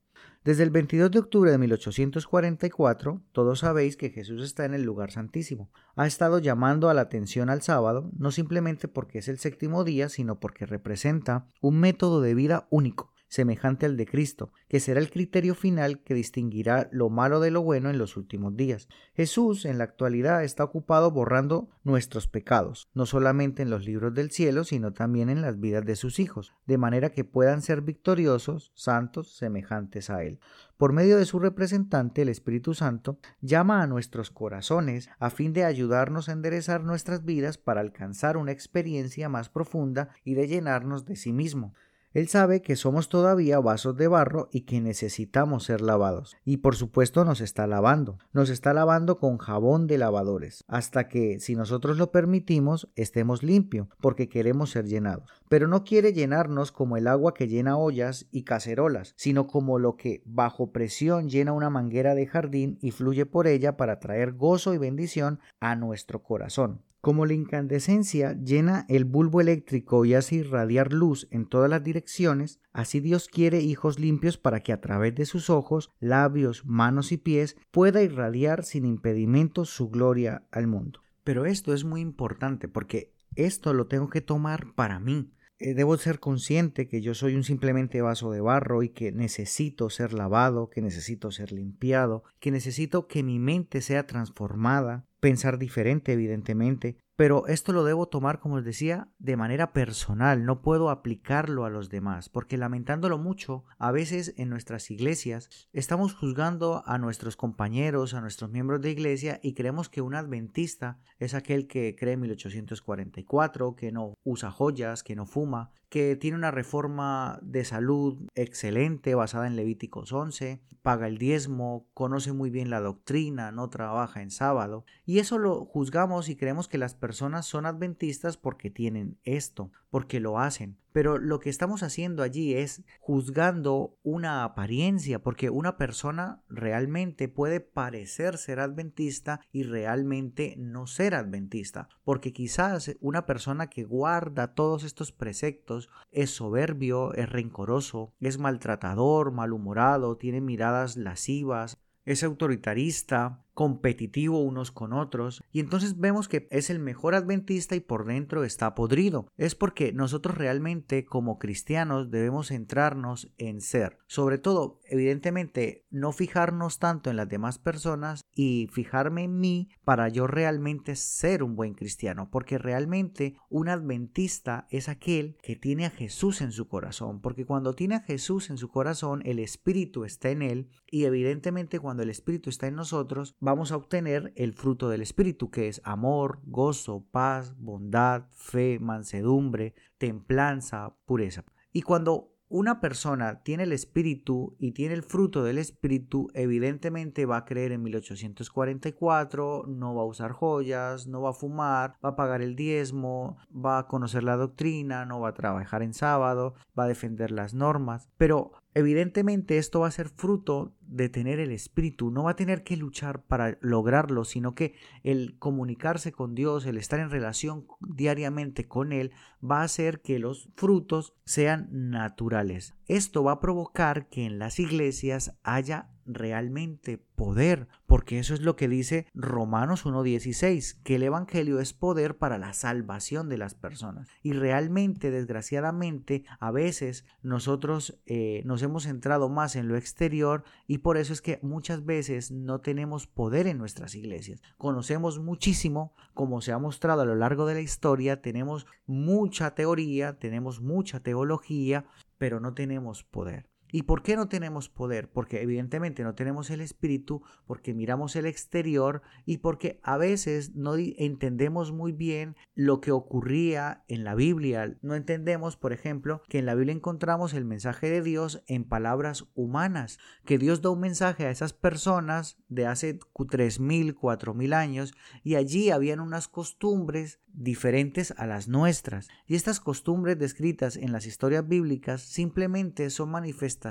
Desde 0.44 0.64
el 0.64 0.70
22 0.70 1.10
de 1.10 1.18
octubre 1.20 1.50
de 1.50 1.58
1844, 1.58 3.22
todos 3.32 3.60
sabéis 3.60 3.96
que 3.96 4.10
Jesús 4.10 4.42
está 4.42 4.64
en 4.64 4.74
el 4.74 4.82
lugar 4.82 5.10
santísimo. 5.12 5.70
Ha 5.94 6.06
estado 6.06 6.38
llamando 6.40 6.88
a 6.88 6.94
la 6.94 7.02
atención 7.02 7.48
al 7.48 7.62
sábado, 7.62 8.10
no 8.16 8.30
simplemente 8.32 8.88
porque 8.88 9.18
es 9.18 9.28
el 9.28 9.38
séptimo 9.38 9.84
día, 9.84 10.08
sino 10.08 10.40
porque 10.40 10.66
representa 10.66 11.46
un 11.60 11.78
método 11.78 12.20
de 12.20 12.34
vida 12.34 12.66
único 12.70 13.11
semejante 13.32 13.86
al 13.86 13.96
de 13.96 14.04
Cristo, 14.04 14.52
que 14.68 14.78
será 14.78 15.00
el 15.00 15.10
criterio 15.10 15.54
final 15.54 16.00
que 16.02 16.12
distinguirá 16.12 16.90
lo 16.92 17.08
malo 17.08 17.40
de 17.40 17.50
lo 17.50 17.62
bueno 17.62 17.88
en 17.88 17.96
los 17.96 18.18
últimos 18.18 18.54
días. 18.58 18.88
Jesús 19.14 19.64
en 19.64 19.78
la 19.78 19.84
actualidad 19.84 20.44
está 20.44 20.64
ocupado 20.64 21.10
borrando 21.10 21.70
nuestros 21.82 22.28
pecados, 22.28 22.90
no 22.92 23.06
solamente 23.06 23.62
en 23.62 23.70
los 23.70 23.86
libros 23.86 24.12
del 24.12 24.30
cielo, 24.30 24.64
sino 24.64 24.92
también 24.92 25.30
en 25.30 25.40
las 25.40 25.58
vidas 25.58 25.86
de 25.86 25.96
sus 25.96 26.20
hijos, 26.20 26.52
de 26.66 26.76
manera 26.76 27.08
que 27.08 27.24
puedan 27.24 27.62
ser 27.62 27.80
victoriosos, 27.80 28.70
santos, 28.74 29.34
semejantes 29.34 30.10
a 30.10 30.24
Él. 30.24 30.38
Por 30.76 30.92
medio 30.92 31.16
de 31.16 31.24
su 31.24 31.38
representante, 31.38 32.20
el 32.20 32.28
Espíritu 32.28 32.74
Santo, 32.74 33.18
llama 33.40 33.82
a 33.82 33.86
nuestros 33.86 34.30
corazones 34.30 35.08
a 35.18 35.30
fin 35.30 35.54
de 35.54 35.64
ayudarnos 35.64 36.28
a 36.28 36.32
enderezar 36.32 36.84
nuestras 36.84 37.24
vidas 37.24 37.56
para 37.56 37.80
alcanzar 37.80 38.36
una 38.36 38.52
experiencia 38.52 39.30
más 39.30 39.48
profunda 39.48 40.10
y 40.22 40.34
de 40.34 40.48
llenarnos 40.48 41.06
de 41.06 41.16
sí 41.16 41.32
mismo. 41.32 41.72
Él 42.14 42.28
sabe 42.28 42.60
que 42.60 42.76
somos 42.76 43.08
todavía 43.08 43.58
vasos 43.58 43.96
de 43.96 44.06
barro 44.06 44.48
y 44.52 44.62
que 44.62 44.80
necesitamos 44.80 45.64
ser 45.64 45.80
lavados. 45.80 46.36
Y 46.44 46.58
por 46.58 46.76
supuesto 46.76 47.24
nos 47.24 47.40
está 47.40 47.66
lavando. 47.66 48.18
Nos 48.32 48.50
está 48.50 48.74
lavando 48.74 49.18
con 49.18 49.38
jabón 49.38 49.86
de 49.86 49.96
lavadores, 49.98 50.64
hasta 50.68 51.08
que, 51.08 51.40
si 51.40 51.54
nosotros 51.54 51.96
lo 51.96 52.12
permitimos, 52.12 52.90
estemos 52.96 53.42
limpios, 53.42 53.88
porque 54.00 54.28
queremos 54.28 54.70
ser 54.70 54.86
llenados. 54.86 55.30
Pero 55.48 55.68
no 55.68 55.84
quiere 55.84 56.12
llenarnos 56.12 56.70
como 56.70 56.96
el 56.96 57.06
agua 57.06 57.32
que 57.32 57.48
llena 57.48 57.78
ollas 57.78 58.26
y 58.30 58.42
cacerolas, 58.42 59.14
sino 59.16 59.46
como 59.46 59.78
lo 59.78 59.96
que 59.96 60.22
bajo 60.26 60.70
presión 60.70 61.30
llena 61.30 61.52
una 61.52 61.70
manguera 61.70 62.14
de 62.14 62.26
jardín 62.26 62.78
y 62.82 62.90
fluye 62.90 63.26
por 63.26 63.46
ella 63.46 63.76
para 63.76 64.00
traer 64.00 64.32
gozo 64.32 64.74
y 64.74 64.78
bendición 64.78 65.40
a 65.60 65.76
nuestro 65.76 66.22
corazón. 66.22 66.82
Como 67.02 67.26
la 67.26 67.32
incandescencia 67.32 68.34
llena 68.34 68.86
el 68.88 69.04
bulbo 69.04 69.40
eléctrico 69.40 70.04
y 70.04 70.14
hace 70.14 70.36
irradiar 70.36 70.92
luz 70.92 71.26
en 71.32 71.46
todas 71.46 71.68
las 71.68 71.82
direcciones, 71.82 72.60
así 72.72 73.00
Dios 73.00 73.26
quiere 73.26 73.60
hijos 73.60 73.98
limpios 73.98 74.38
para 74.38 74.60
que 74.60 74.72
a 74.72 74.80
través 74.80 75.12
de 75.16 75.26
sus 75.26 75.50
ojos, 75.50 75.90
labios, 75.98 76.64
manos 76.64 77.10
y 77.10 77.16
pies 77.16 77.56
pueda 77.72 78.04
irradiar 78.04 78.62
sin 78.64 78.84
impedimento 78.84 79.64
su 79.64 79.90
gloria 79.90 80.46
al 80.52 80.68
mundo. 80.68 81.00
Pero 81.24 81.44
esto 81.44 81.74
es 81.74 81.82
muy 81.82 82.00
importante 82.00 82.68
porque 82.68 83.12
esto 83.34 83.74
lo 83.74 83.88
tengo 83.88 84.08
que 84.08 84.20
tomar 84.20 84.72
para 84.76 85.00
mí. 85.00 85.32
Eh, 85.58 85.74
debo 85.74 85.96
ser 85.96 86.20
consciente 86.20 86.86
que 86.86 87.00
yo 87.02 87.14
soy 87.14 87.34
un 87.34 87.42
simplemente 87.42 88.00
vaso 88.00 88.30
de 88.30 88.40
barro 88.40 88.84
y 88.84 88.90
que 88.90 89.10
necesito 89.10 89.90
ser 89.90 90.12
lavado, 90.12 90.70
que 90.70 90.80
necesito 90.80 91.32
ser 91.32 91.50
limpiado, 91.50 92.22
que 92.38 92.52
necesito 92.52 93.08
que 93.08 93.24
mi 93.24 93.40
mente 93.40 93.80
sea 93.80 94.06
transformada, 94.06 95.04
pensar 95.22 95.56
diferente, 95.56 96.12
evidentemente, 96.12 96.96
pero 97.14 97.46
esto 97.46 97.72
lo 97.72 97.84
debo 97.84 98.08
tomar, 98.08 98.40
como 98.40 98.56
os 98.56 98.64
decía, 98.64 99.06
de 99.20 99.36
manera 99.36 99.72
personal, 99.72 100.44
no 100.44 100.62
puedo 100.62 100.90
aplicarlo 100.90 101.64
a 101.64 101.70
los 101.70 101.90
demás, 101.90 102.28
porque 102.28 102.56
lamentándolo 102.56 103.18
mucho, 103.18 103.64
a 103.78 103.92
veces 103.92 104.34
en 104.36 104.48
nuestras 104.48 104.90
iglesias 104.90 105.48
estamos 105.72 106.12
juzgando 106.12 106.82
a 106.86 106.98
nuestros 106.98 107.36
compañeros, 107.36 108.14
a 108.14 108.20
nuestros 108.20 108.50
miembros 108.50 108.80
de 108.80 108.90
iglesia 108.90 109.38
y 109.44 109.54
creemos 109.54 109.88
que 109.88 110.02
un 110.02 110.16
adventista 110.16 110.98
es 111.20 111.34
aquel 111.34 111.68
que 111.68 111.94
cree 111.94 112.14
en 112.14 112.20
1844, 112.22 113.76
que 113.76 113.92
no 113.92 114.14
usa 114.24 114.50
joyas, 114.50 115.04
que 115.04 115.14
no 115.14 115.26
fuma, 115.26 115.70
que 115.92 116.16
tiene 116.16 116.38
una 116.38 116.50
reforma 116.50 117.38
de 117.42 117.66
salud 117.66 118.26
excelente 118.34 119.14
basada 119.14 119.46
en 119.46 119.56
Levíticos 119.56 120.10
11, 120.10 120.62
paga 120.80 121.06
el 121.06 121.18
diezmo, 121.18 121.86
conoce 121.92 122.32
muy 122.32 122.48
bien 122.48 122.70
la 122.70 122.80
doctrina, 122.80 123.52
no 123.52 123.68
trabaja 123.68 124.22
en 124.22 124.30
sábado, 124.30 124.86
y 125.04 125.18
eso 125.18 125.36
lo 125.36 125.66
juzgamos 125.66 126.30
y 126.30 126.36
creemos 126.36 126.66
que 126.66 126.78
las 126.78 126.94
personas 126.94 127.44
son 127.44 127.66
adventistas 127.66 128.38
porque 128.38 128.70
tienen 128.70 129.18
esto, 129.24 129.70
porque 129.90 130.18
lo 130.18 130.38
hacen. 130.38 130.78
Pero 130.92 131.18
lo 131.18 131.40
que 131.40 131.50
estamos 131.50 131.82
haciendo 131.82 132.22
allí 132.22 132.54
es 132.54 132.82
juzgando 133.00 133.98
una 134.02 134.44
apariencia, 134.44 135.22
porque 135.22 135.50
una 135.50 135.76
persona 135.76 136.42
realmente 136.48 137.28
puede 137.28 137.60
parecer 137.60 138.38
ser 138.38 138.60
adventista 138.60 139.40
y 139.52 139.62
realmente 139.62 140.54
no 140.58 140.86
ser 140.86 141.14
adventista, 141.14 141.88
porque 142.04 142.32
quizás 142.32 142.94
una 143.00 143.26
persona 143.26 143.68
que 143.68 143.84
guarda 143.84 144.54
todos 144.54 144.84
estos 144.84 145.12
preceptos 145.12 145.88
es 146.10 146.30
soberbio, 146.30 147.14
es 147.14 147.28
rencoroso, 147.28 148.12
es 148.20 148.38
maltratador, 148.38 149.32
malhumorado, 149.32 150.16
tiene 150.16 150.40
miradas 150.40 150.96
lascivas, 150.96 151.78
es 152.04 152.24
autoritarista, 152.24 153.44
competitivo 153.54 154.40
unos 154.42 154.70
con 154.70 154.92
otros 154.92 155.42
y 155.52 155.60
entonces 155.60 155.98
vemos 155.98 156.28
que 156.28 156.48
es 156.50 156.70
el 156.70 156.78
mejor 156.78 157.14
adventista 157.14 157.76
y 157.76 157.80
por 157.80 158.06
dentro 158.06 158.44
está 158.44 158.74
podrido. 158.74 159.26
Es 159.36 159.54
porque 159.54 159.92
nosotros 159.92 160.36
realmente 160.36 161.04
como 161.04 161.38
cristianos 161.38 162.10
debemos 162.10 162.48
centrarnos 162.48 163.32
en 163.38 163.60
ser. 163.60 163.98
Sobre 164.06 164.38
todo, 164.38 164.80
evidentemente, 164.84 165.84
no 165.90 166.12
fijarnos 166.12 166.78
tanto 166.78 167.10
en 167.10 167.16
las 167.16 167.28
demás 167.28 167.58
personas 167.58 168.22
y 168.34 168.68
fijarme 168.72 169.24
en 169.24 169.38
mí 169.38 169.68
para 169.84 170.08
yo 170.08 170.26
realmente 170.26 170.96
ser 170.96 171.42
un 171.42 171.56
buen 171.56 171.74
cristiano. 171.74 172.30
Porque 172.30 172.58
realmente 172.58 173.36
un 173.48 173.68
adventista 173.68 174.66
es 174.70 174.88
aquel 174.88 175.36
que 175.42 175.56
tiene 175.56 175.86
a 175.86 175.90
Jesús 175.90 176.40
en 176.40 176.52
su 176.52 176.68
corazón. 176.68 177.20
Porque 177.20 177.46
cuando 177.46 177.74
tiene 177.74 177.96
a 177.96 178.00
Jesús 178.00 178.50
en 178.50 178.58
su 178.58 178.68
corazón, 178.68 179.22
el 179.24 179.38
Espíritu 179.38 180.04
está 180.04 180.30
en 180.30 180.42
él 180.42 180.70
y 180.90 181.04
evidentemente 181.04 181.80
cuando 181.80 182.02
el 182.02 182.10
Espíritu 182.10 182.50
está 182.50 182.66
en 182.66 182.76
nosotros, 182.76 183.34
vamos 183.42 183.72
a 183.72 183.76
obtener 183.76 184.32
el 184.36 184.52
fruto 184.52 184.88
del 184.88 185.02
Espíritu, 185.02 185.50
que 185.50 185.66
es 185.66 185.82
amor, 185.84 186.38
gozo, 186.44 187.04
paz, 187.10 187.56
bondad, 187.58 188.26
fe, 188.30 188.78
mansedumbre, 188.78 189.74
templanza, 189.98 190.94
pureza. 191.06 191.44
Y 191.72 191.82
cuando 191.82 192.32
una 192.48 192.80
persona 192.80 193.42
tiene 193.42 193.64
el 193.64 193.72
espíritu 193.72 194.54
y 194.58 194.72
tiene 194.72 194.94
el 194.94 195.02
fruto 195.02 195.42
del 195.42 195.58
espíritu, 195.58 196.28
evidentemente 196.34 197.26
va 197.26 197.38
a 197.38 197.44
creer 197.44 197.72
en 197.72 197.82
1844, 197.82 199.64
no 199.66 199.94
va 199.94 200.02
a 200.02 200.06
usar 200.06 200.32
joyas, 200.32 201.08
no 201.08 201.22
va 201.22 201.30
a 201.30 201.34
fumar, 201.34 201.96
va 202.04 202.10
a 202.10 202.16
pagar 202.16 202.42
el 202.42 202.54
diezmo, 202.54 203.38
va 203.52 203.78
a 203.78 203.88
conocer 203.88 204.22
la 204.22 204.36
doctrina, 204.36 205.04
no 205.04 205.18
va 205.18 205.30
a 205.30 205.34
trabajar 205.34 205.82
en 205.82 205.94
sábado, 205.94 206.54
va 206.78 206.84
a 206.84 206.88
defender 206.88 207.30
las 207.30 207.54
normas. 207.54 208.08
Pero 208.18 208.52
Evidentemente 208.74 209.58
esto 209.58 209.80
va 209.80 209.88
a 209.88 209.92
ser 209.92 210.08
fruto 210.08 210.74
de 210.80 211.10
tener 211.10 211.40
el 211.40 211.52
espíritu, 211.52 212.10
no 212.10 212.24
va 212.24 212.32
a 212.32 212.36
tener 212.36 212.64
que 212.64 212.76
luchar 212.76 213.22
para 213.22 213.58
lograrlo, 213.60 214.24
sino 214.24 214.54
que 214.54 214.74
el 215.02 215.38
comunicarse 215.38 216.12
con 216.12 216.34
Dios, 216.34 216.64
el 216.64 216.78
estar 216.78 216.98
en 217.00 217.10
relación 217.10 217.66
diariamente 217.80 218.68
con 218.68 218.92
Él, 218.92 219.12
va 219.42 219.60
a 219.60 219.64
hacer 219.64 220.00
que 220.00 220.18
los 220.18 220.48
frutos 220.54 221.14
sean 221.24 221.68
naturales. 221.90 222.74
Esto 222.86 223.22
va 223.22 223.32
a 223.32 223.40
provocar 223.40 224.08
que 224.08 224.24
en 224.24 224.38
las 224.38 224.58
iglesias 224.58 225.36
haya 225.42 225.91
realmente 226.06 226.98
poder, 226.98 227.68
porque 227.86 228.18
eso 228.18 228.34
es 228.34 228.40
lo 228.40 228.56
que 228.56 228.68
dice 228.68 229.06
Romanos 229.14 229.86
1.16, 229.86 230.82
que 230.82 230.96
el 230.96 231.02
Evangelio 231.02 231.60
es 231.60 231.72
poder 231.72 232.16
para 232.16 232.38
la 232.38 232.52
salvación 232.52 233.28
de 233.28 233.38
las 233.38 233.54
personas. 233.54 234.08
Y 234.22 234.32
realmente, 234.32 235.10
desgraciadamente, 235.10 236.24
a 236.40 236.50
veces 236.50 237.04
nosotros 237.22 238.00
eh, 238.06 238.42
nos 238.44 238.62
hemos 238.62 238.84
centrado 238.84 239.28
más 239.28 239.56
en 239.56 239.68
lo 239.68 239.76
exterior 239.76 240.44
y 240.66 240.78
por 240.78 240.96
eso 240.96 241.12
es 241.12 241.22
que 241.22 241.38
muchas 241.42 241.84
veces 241.84 242.30
no 242.30 242.60
tenemos 242.60 243.06
poder 243.06 243.46
en 243.46 243.58
nuestras 243.58 243.94
iglesias. 243.94 244.42
Conocemos 244.58 245.18
muchísimo, 245.18 245.94
como 246.14 246.40
se 246.40 246.52
ha 246.52 246.58
mostrado 246.58 247.02
a 247.02 247.06
lo 247.06 247.14
largo 247.14 247.46
de 247.46 247.54
la 247.54 247.60
historia, 247.60 248.20
tenemos 248.20 248.66
mucha 248.86 249.54
teoría, 249.54 250.18
tenemos 250.18 250.60
mucha 250.60 251.00
teología, 251.00 251.86
pero 252.18 252.40
no 252.40 252.54
tenemos 252.54 253.04
poder. 253.04 253.51
¿Y 253.74 253.84
por 253.84 254.02
qué 254.02 254.16
no 254.16 254.28
tenemos 254.28 254.68
poder? 254.68 255.10
Porque 255.10 255.40
evidentemente 255.40 256.04
no 256.04 256.14
tenemos 256.14 256.50
el 256.50 256.60
espíritu, 256.60 257.22
porque 257.46 257.72
miramos 257.72 258.14
el 258.16 258.26
exterior 258.26 259.00
y 259.24 259.38
porque 259.38 259.80
a 259.82 259.96
veces 259.96 260.54
no 260.54 260.74
entendemos 260.76 261.72
muy 261.72 261.92
bien 261.92 262.36
lo 262.54 262.82
que 262.82 262.92
ocurría 262.92 263.82
en 263.88 264.04
la 264.04 264.14
Biblia. 264.14 264.76
No 264.82 264.94
entendemos, 264.94 265.56
por 265.56 265.72
ejemplo, 265.72 266.22
que 266.28 266.38
en 266.38 266.44
la 266.44 266.54
Biblia 266.54 266.74
encontramos 266.74 267.32
el 267.32 267.46
mensaje 267.46 267.88
de 267.88 268.02
Dios 268.02 268.44
en 268.46 268.64
palabras 268.64 269.24
humanas, 269.34 269.98
que 270.26 270.36
Dios 270.36 270.60
da 270.60 270.68
un 270.68 270.80
mensaje 270.80 271.24
a 271.24 271.30
esas 271.30 271.54
personas 271.54 272.36
de 272.48 272.66
hace 272.66 272.98
3.000, 272.98 273.94
4.000 273.94 274.54
años 274.54 274.92
y 275.24 275.36
allí 275.36 275.70
habían 275.70 276.00
unas 276.00 276.28
costumbres 276.28 277.20
diferentes 277.32 278.12
a 278.18 278.26
las 278.26 278.48
nuestras. 278.48 279.08
Y 279.26 279.34
estas 279.34 279.60
costumbres 279.60 280.18
descritas 280.18 280.76
en 280.76 280.92
las 280.92 281.06
historias 281.06 281.48
bíblicas 281.48 282.02
simplemente 282.02 282.90
son 282.90 283.10
manifestaciones 283.10 283.61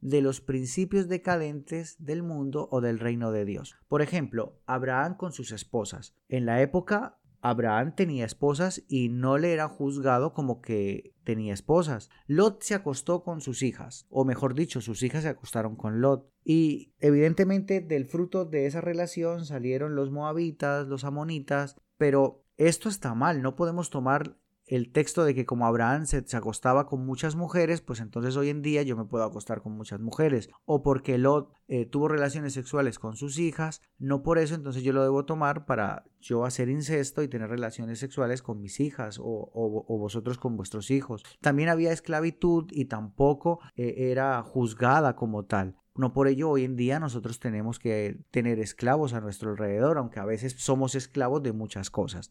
de 0.00 0.22
los 0.22 0.40
principios 0.40 1.08
decadentes 1.08 1.96
del 1.98 2.22
mundo 2.22 2.68
o 2.70 2.80
del 2.80 2.98
reino 2.98 3.32
de 3.32 3.44
Dios. 3.44 3.76
Por 3.88 4.02
ejemplo, 4.02 4.60
Abraham 4.66 5.16
con 5.16 5.32
sus 5.32 5.52
esposas. 5.52 6.14
En 6.28 6.46
la 6.46 6.60
época 6.60 7.18
Abraham 7.42 7.94
tenía 7.96 8.24
esposas 8.24 8.84
y 8.88 9.08
no 9.08 9.36
le 9.36 9.52
era 9.52 9.68
juzgado 9.68 10.32
como 10.32 10.62
que 10.62 11.12
tenía 11.24 11.52
esposas. 11.52 12.08
Lot 12.26 12.62
se 12.62 12.74
acostó 12.74 13.24
con 13.24 13.40
sus 13.40 13.62
hijas, 13.62 14.06
o 14.10 14.24
mejor 14.24 14.54
dicho, 14.54 14.80
sus 14.80 15.02
hijas 15.02 15.24
se 15.24 15.28
acostaron 15.28 15.74
con 15.74 16.00
Lot. 16.00 16.30
Y 16.44 16.94
evidentemente 17.00 17.80
del 17.80 18.06
fruto 18.06 18.44
de 18.44 18.66
esa 18.66 18.80
relación 18.80 19.44
salieron 19.44 19.96
los 19.96 20.12
moabitas, 20.12 20.86
los 20.86 21.02
amonitas, 21.04 21.76
pero 21.98 22.44
esto 22.56 22.88
está 22.88 23.14
mal, 23.14 23.42
no 23.42 23.56
podemos 23.56 23.90
tomar 23.90 24.38
el 24.66 24.92
texto 24.92 25.24
de 25.24 25.34
que 25.34 25.44
como 25.44 25.66
Abraham 25.66 26.06
se, 26.06 26.24
acostaba 26.36 26.86
con 26.86 27.04
muchas 27.04 27.34
mujeres, 27.34 27.80
pues 27.80 28.00
entonces 28.00 28.36
hoy 28.36 28.48
en 28.48 28.62
día 28.62 28.82
yo 28.82 28.96
me 28.96 29.04
puedo 29.04 29.24
acostar 29.24 29.60
con 29.60 29.72
muchas 29.72 30.00
mujeres. 30.00 30.48
O 30.64 30.82
porque 30.82 31.18
Lot 31.18 31.52
eh, 31.68 31.86
tuvo 31.86 32.08
relaciones 32.08 32.52
sexuales 32.54 32.98
con 32.98 33.16
sus 33.16 33.38
hijas, 33.38 33.82
no 33.98 34.22
por 34.22 34.38
eso 34.38 34.54
entonces 34.54 34.82
yo 34.82 34.92
lo 34.92 35.02
debo 35.02 35.24
tomar 35.24 35.66
para 35.66 36.04
yo 36.20 36.44
hacer 36.44 36.68
incesto 36.68 37.22
y 37.22 37.28
tener 37.28 37.50
relaciones 37.50 37.98
sexuales 37.98 38.42
con 38.42 38.60
mis 38.60 38.80
hijas 38.80 39.18
o, 39.20 39.98
vosotros 39.98 40.38
con 40.38 40.56
vuestros 40.56 40.90
hijos. 40.90 41.22
También 41.40 41.68
había 41.68 41.92
esclavitud 41.92 42.66
y 42.70 42.86
tampoco 42.86 43.60
eh, 43.76 44.10
era 44.10 44.42
juzgada 44.42 45.16
como 45.16 45.44
tal. 45.44 45.76
No 45.94 46.14
por 46.14 46.26
ello 46.26 46.48
hoy 46.48 46.64
en 46.64 46.74
día 46.74 46.98
nosotros 46.98 47.38
tenemos 47.38 47.78
que 47.78 48.18
tener 48.30 48.58
esclavos 48.60 49.12
a 49.12 49.20
nuestro 49.20 49.50
alrededor, 49.50 49.98
aunque 49.98 50.20
a 50.20 50.24
veces 50.24 50.54
somos 50.56 50.94
esclavos 50.94 51.42
de 51.42 51.52
muchas 51.52 51.90
cosas. 51.90 52.30